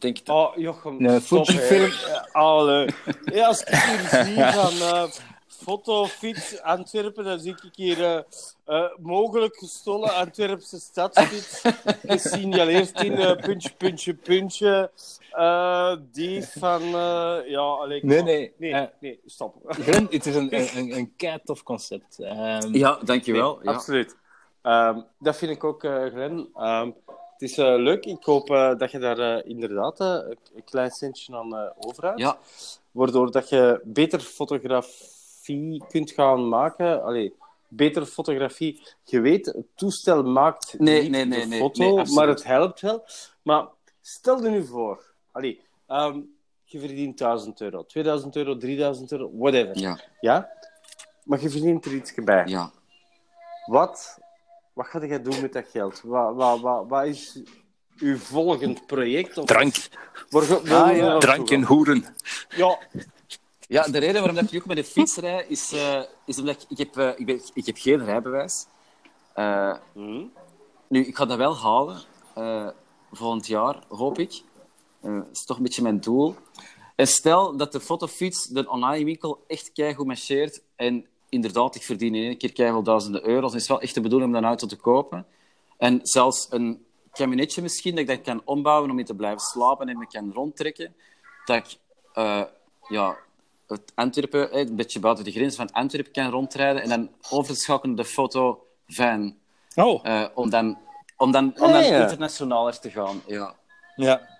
[0.02, 0.18] denk.
[0.26, 1.92] Oh, Jochem, Nee, Fujifilm.
[2.32, 2.88] Allee.
[3.34, 5.10] Ja, als ik hier zie van
[5.64, 8.20] uh, fotofiets Antwerpen, dan zie ik hier eh,
[8.66, 11.62] eh, mogelijk gestolen Antwerpse stadsfiets.
[12.06, 14.92] Gesignaleerd in eh, puntje, puntje, puntje.
[15.32, 16.82] Eh, die van...
[16.82, 19.56] eh, ja, Nee, nee, Nee, nee, stop.
[19.68, 21.14] Glenn, het is een, een, een,
[21.64, 22.20] concept.
[22.20, 23.56] Ehm, Ja, dankjewel.
[23.56, 23.72] Nee, ja.
[23.72, 24.16] Absoluut.
[24.62, 26.50] Ehm, dat vind ik ook, eh Glenn.
[26.56, 26.92] Ehm,
[27.34, 28.06] het is leuk.
[28.06, 32.20] Ik hoop eh, dat je daar inderdaad een- klein centje aan eh overhoudt.
[32.20, 32.38] Ja,
[32.92, 34.22] Waardoor dat je beter
[35.44, 37.04] fotografie kunt gaan maken.
[37.04, 37.34] Allee,
[37.68, 38.82] betere fotografie.
[39.04, 42.82] Je weet, het toestel maakt Nee, niet nee, nee, de nee, foto, maar het helpt
[42.82, 43.04] wel.
[43.42, 43.68] Maar
[44.02, 46.20] stel je nu voor, allee, ehm,
[46.64, 49.78] je verdient 1000 euro, 2000 euro, 3000 euro, whatever.
[49.78, 50.50] ja, Ja?
[51.24, 52.46] Maar je verdient er iets bij.
[52.46, 52.72] ja.
[53.66, 54.18] Wat,
[54.74, 56.02] wat ga jij doen met dat geld?
[56.04, 57.42] Wat, wat, wat, wat is
[57.98, 59.38] uw volgend project?
[59.38, 59.76] Of Drank,
[60.30, 61.18] waar je Ah, ja.
[61.18, 62.06] drank en hoeren.
[62.56, 62.80] Ja,
[63.74, 66.62] Ja, de reden waarom dat ik ook met de fiets rijd, is, eh, is omdat
[66.62, 68.66] ik, ik, heb, eh, ik, ben, ik heb geen rijbewijs.
[69.94, 70.26] Hm?
[70.88, 72.02] nu, ik ga dat wel halen.
[73.12, 74.44] volgend jaar, hoop ik.
[75.02, 76.36] Dat is toch een beetje mijn doel.
[76.96, 80.62] En stel dat de fotofiets, de online winkel, echt keigoed marcheert.
[80.76, 83.52] En inderdaad, ik verdien in één keer keihard duizenden euro's.
[83.52, 85.26] Dan is het wel echt de bedoeling om een auto te kopen.
[85.78, 89.90] En zelfs een kabinetje misschien, dat ik dat kan ombouwen om in te blijven slapen
[89.90, 90.96] en me kan rondtrekken.
[91.46, 91.78] Dat ik
[92.88, 93.23] ja, het
[93.96, 96.82] Antwerpen, eh, een beetje buiten de grens van Antwerpen kan rondrijden.
[96.82, 99.36] En dan over te schakelen naar de foto van...
[99.76, 100.78] Oh, eh, om dan,
[101.18, 102.02] om dan, om Ah, dan ja.
[102.02, 103.22] internationaler te gaan.
[103.28, 103.56] Ja.
[103.96, 104.32] ja.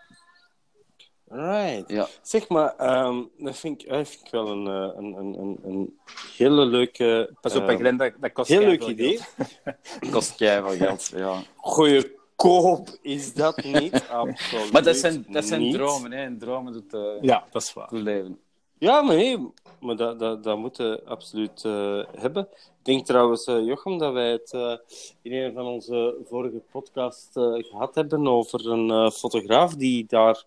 [1.28, 1.90] Right.
[1.90, 2.08] Ja.
[2.22, 5.60] Zeg maar, ehm, dat, vind ik, dat vind ik wel een, eh, een, een, een,
[5.64, 6.00] een
[6.38, 7.36] hele leuke...
[7.42, 9.20] Pas op, hè, Glenn, dat, dat kost Heel leuk idee.
[9.64, 10.12] geld.
[10.12, 11.42] Kost keihard geld, ja.
[11.56, 15.74] Goeie koop is dat niet, absoluut Maar dat zijn, dat zijn niet.
[15.74, 16.24] dromen, hè.
[16.24, 17.88] En dromen doet, Ja, dat is waar.
[17.90, 18.40] doet leven.
[18.84, 22.48] Ja, maar nee, maar dat, dat, dat moeten we absoluut eh, hebben.
[22.52, 24.78] Ik denk trouwens, eh, Jochem, dat wij het eh,
[25.22, 30.44] in een van onze vorige podcasts eh, gehad hebben over een fotograaf die daar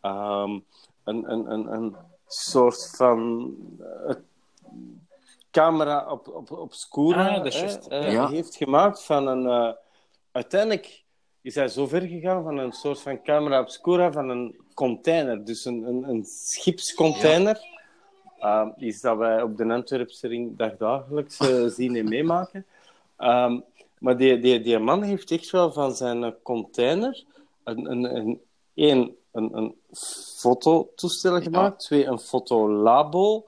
[0.00, 0.58] ehm,
[1.04, 3.54] een, een, een, een soort van
[5.50, 7.28] camera op, op, op Scura
[7.88, 9.76] Ah, heeft gemaakt van een...
[10.32, 11.04] uiteindelijk
[11.42, 15.44] is hij zo ver gegaan van een soort van camera obscura van een container.
[15.44, 17.60] Dus een, een, een schipscontainer.
[18.38, 22.66] Ehm, iets dat wij op de Antwerpse ring dagdagelijks eh, zien en meemaken.
[23.16, 23.60] Ehm,
[23.98, 27.24] maar die, die, die man heeft echt wel van zijn container
[27.64, 28.40] een, een, een,
[28.74, 29.74] één, een, een
[30.38, 31.80] fototoestel gemaakt.
[31.80, 33.44] Twee, een fotolabo.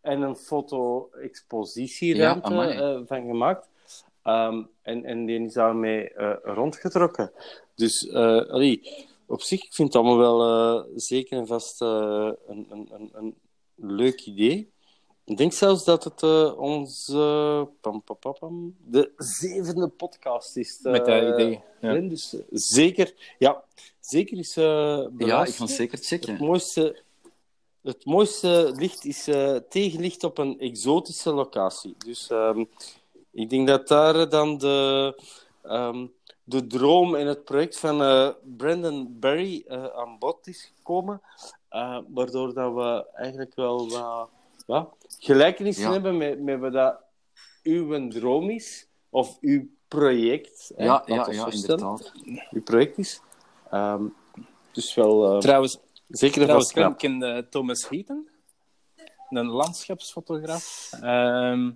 [0.00, 3.68] En een foto-expositieruimte Ja, eh, van gemaakt.
[4.24, 7.32] Ehm, en, en die is daarmee eh, rondgetrokken.
[7.74, 8.80] Dus allee,
[9.26, 13.34] op zich, ik vind het allemaal wel eh, zeker en vast een, een, een, een
[13.74, 14.72] leuk idee.
[15.24, 16.22] Ik denk zelfs dat het
[16.56, 20.78] onze pam, pam, pam, de zevende podcast is.
[20.82, 21.60] Met dat idee.
[21.80, 21.98] Ja.
[21.98, 23.64] Dus zeker, ja,
[24.00, 26.36] zeker is Ja, ik ga zeker Het checken.
[26.36, 27.02] mooiste,
[27.82, 29.28] het mooiste licht is
[29.68, 31.94] tegenlicht op een exotische locatie.
[31.98, 32.64] Dus ehm,
[33.34, 35.14] ik denk dat daar dan de,
[35.62, 36.06] ehm,
[36.44, 41.20] de droom en het project van eh, Brandon Barry eh, aan bod is gekomen.
[41.68, 44.30] Eh, waardoor dat we eigenlijk wel wat
[44.66, 45.92] ja, gelijkenissen Ja.
[45.92, 47.00] hebben met, met wat dat
[47.62, 48.86] uw droom is.
[49.10, 50.72] Of uw project.
[50.76, 52.12] Ja, ja, ja, inderdaad.
[52.50, 53.20] Uw project is.
[53.70, 54.04] Ehm,
[54.72, 55.78] dus wel Trouwens,
[56.08, 56.98] zeker en trouwens knap.
[56.98, 58.28] ken Thomas Heaton?
[59.30, 60.90] Een landschapsfotograaf.
[61.00, 61.70] Ehm,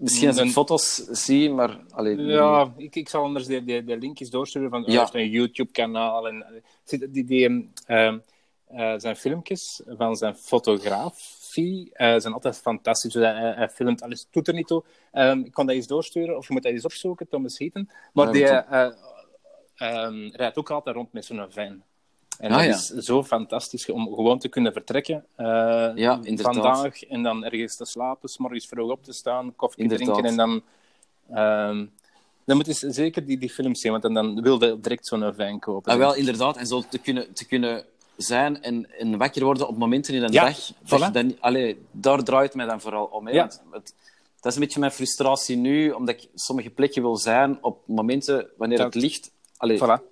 [0.00, 1.80] Misschien als ik Dan- foto's zie, maar...
[1.90, 5.00] Allee, Ja, ik, ik zal anders de, de, de linkjes doorsturen van Ja.
[5.00, 6.28] heeft een YouTube-kanaal.
[6.28, 8.18] En, eh, zit- die, die, ehm,
[8.66, 13.12] eh, zijn filmpjes van zijn fotografie eh, zijn altijd fantastisch.
[13.12, 14.84] Dus hij, filmt alles, doet er niet toe.
[15.12, 17.90] Ehm, ik kan dat eens doorsturen, of je moet dat eens opzoeken, Thomas Heaton.
[18.12, 18.46] Maar Ja, die
[19.76, 21.82] ehm, rijdt ook altijd rond met zo'n van.
[22.40, 22.74] En Ah, dat ja.
[22.74, 25.24] is zo fantastisch om gewoon te kunnen vertrekken.
[25.36, 26.54] Ja, inderdaad.
[26.54, 30.06] Vandaag en dan ergens te slapen, s morgens vroeg op te staan, koffie Inderdaad.
[30.18, 30.62] drinken en dan...
[31.36, 31.86] ehm,
[32.44, 35.34] dan moet je zeker die, die films zien, want dan, dan wil je direct zo'n
[35.36, 35.92] wijn kopen.
[35.92, 36.56] Ah, wel, inderdaad.
[36.56, 37.84] En zo te kunnen, te kunnen
[38.16, 40.72] zijn en, en wakker worden op momenten in een Ja, dag.
[40.72, 41.12] voilà.
[41.12, 43.26] dan, allee, daar draait het mij dan vooral om.
[43.26, 43.32] Hè?
[43.32, 43.40] Ja.
[43.40, 43.94] Want het-
[44.40, 48.46] dat is een beetje mijn frustratie nu, omdat ik sommige plekken wil zijn op momenten
[48.56, 49.30] wanneer Dat- het licht...
[49.56, 50.09] Allee, Voilà.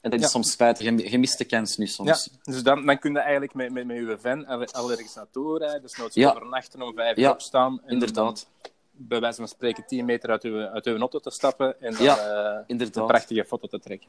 [0.00, 0.30] En dat is Ja.
[0.30, 1.10] soms spijtig.
[1.10, 2.30] Je, mist de kans nu Ja, soms.
[2.42, 5.82] dus dan, dan kun je eigenlijk met, met, met je van al, ergens naartoe rijden,
[5.82, 6.30] dus nooit Ja.
[6.30, 7.80] overnachten om vijf uur Ja, opstaan.
[7.84, 8.14] En Inderdaad.
[8.62, 11.92] Dan, bij wijze van spreken tien meter uit uw, uit uw auto te stappen en
[11.94, 12.96] dan Ja, eh, inderdaad.
[12.96, 14.08] een prachtige foto te trekken.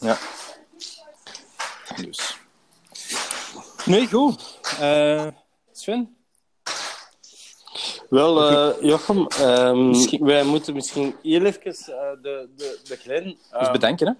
[0.00, 0.18] Ja.
[1.96, 2.38] Dus.
[3.84, 4.58] Nee, goed.
[4.80, 5.26] Eh,
[5.72, 6.16] Sven?
[8.08, 11.76] Wel, eh, Jochem, ehm, Misschien- wij moeten misschien heel even eh,
[12.22, 14.12] de, de, de Glen Dus eh, bedanken, hè?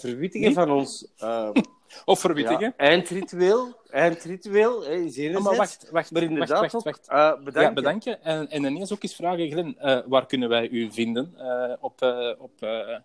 [0.00, 0.54] Verwittigen Nee?
[0.54, 1.50] van ons eh,
[2.04, 2.60] Of verwittigen.
[2.60, 3.78] ja, eindritueel.
[3.90, 5.44] Eindritueel, hè, is enerzijds.
[5.48, 7.08] maar wacht, wacht, Maar inderdaad wacht, wacht, wacht.
[7.08, 7.68] eh, bedankt.
[7.68, 8.22] Ja, bedanken.
[8.24, 11.34] En, en ineens ook eens vragen, Glenn, eh, waar kunnen wij u vinden?
[11.38, 12.96] Eh, op eh, op eh,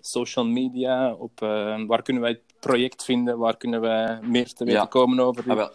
[0.00, 3.38] social media, op, eh, waar kunnen wij het project vinden?
[3.38, 4.86] Waar kunnen wij meer te weten Ja.
[4.86, 5.50] komen over u?
[5.50, 5.70] Ah, wel.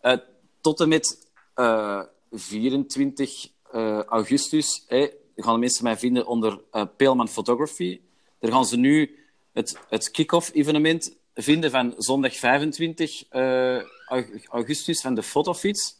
[0.00, 0.18] Eh,
[0.60, 6.84] tot en met eh, 24 eh, augustus hè, gaan de mensen mij vinden onder eh
[6.96, 8.00] Peelman Photography.
[8.38, 9.18] Daar gaan ze nu
[9.60, 15.96] het, het kick-off evenement vinden van zondag 25 eh, aug- augustus van de fotofiets.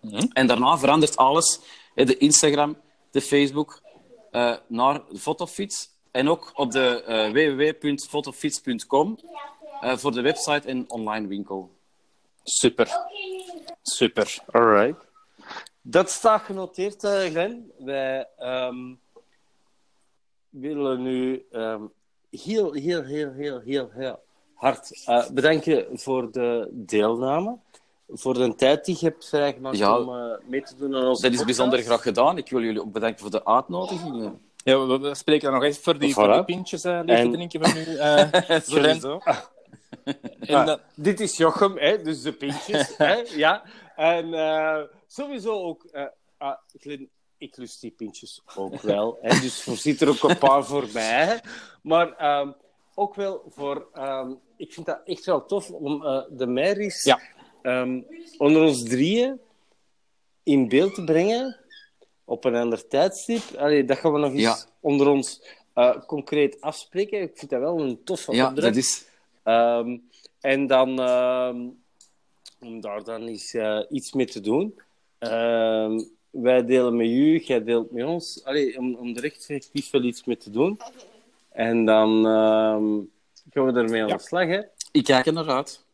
[0.00, 0.26] Mhm.
[0.32, 1.60] En daarna verandert alles.
[1.94, 2.76] De Instagram,
[3.10, 3.82] de Facebook,
[4.30, 5.90] eh, naar de fotofiets.
[6.10, 9.18] En ook op de eh, www.fotofiets.com
[9.80, 11.70] eh, voor de website en online winkel.
[12.42, 12.88] Super.
[13.82, 14.38] Super.
[14.46, 15.06] Alright.
[15.82, 17.72] Dat staat genoteerd, uh, Glenn.
[17.78, 19.00] Wij um,
[20.48, 21.92] willen nu um,
[22.44, 24.20] heel, heel, heel, heel, heel, heel
[24.54, 27.58] hard uh, bedanken voor de deelname.
[28.08, 29.98] Voor de tijd die je hebt vrijgemaakt Ja.
[29.98, 31.44] om uh, mee te doen aan onze Dat is podcast.
[31.44, 32.38] bijzonder graag gedaan.
[32.38, 34.32] Ik wil jullie ook bedanken voor de uitnodiging.
[34.56, 36.14] Ja, we, we spreken dan nog eens voor die, Voilà.
[36.14, 37.96] voor die pintjes, uh, lieve En- drinken we nu.
[37.96, 39.20] eh Sowieso.
[40.04, 42.96] en Ja, dan- dit is Jochem, hè, dus de pintjes.
[42.98, 43.62] hè, ja.
[43.96, 45.84] En eh, sowieso ook...
[45.84, 46.04] eh
[46.38, 47.08] ah, Glenn,
[47.38, 49.18] ik lust die pintjes ook wel.
[49.22, 51.40] Hè, dus er ook een paar voor mij.
[51.82, 52.52] Maar ehm,
[52.94, 53.88] ook wel voor...
[53.92, 57.20] ehm, ik vind dat echt wel tof om eh, de Mary's Ja.
[57.62, 58.00] ehm,
[58.38, 59.40] onder ons drieën
[60.42, 61.56] in beeld te brengen
[62.24, 63.42] op een ander tijdstip.
[63.56, 64.56] Allee, dat gaan we nog eens Ja.
[64.80, 67.20] onder ons eh, concreet afspreken.
[67.20, 68.74] Ik vind dat wel een toffe Ja, opdracht.
[68.74, 69.06] dat is...
[70.40, 70.88] En dan,
[72.60, 74.80] om daar dan eens eh, iets mee te doen.
[76.42, 78.44] Wij delen met u, jij deelt met ons.
[78.44, 80.80] Allee, om, om er echt effectief wel iets mee te doen.
[81.50, 82.94] En dan ehm,
[83.50, 84.46] gaan we ermee aan de slag.
[84.46, 84.60] Hè?
[84.92, 85.84] Ik kijk er naar uit.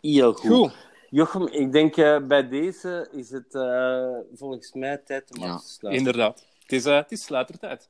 [0.00, 0.50] Heel goed.
[0.50, 0.72] Goed.
[1.10, 5.62] Jochem, ik denk eh, bij deze is het eh, volgens mij tijd om Ja, af
[5.62, 6.06] te sluiten.
[6.06, 6.46] Inderdaad.
[6.62, 7.86] Het is, eh, het is sluitertijd.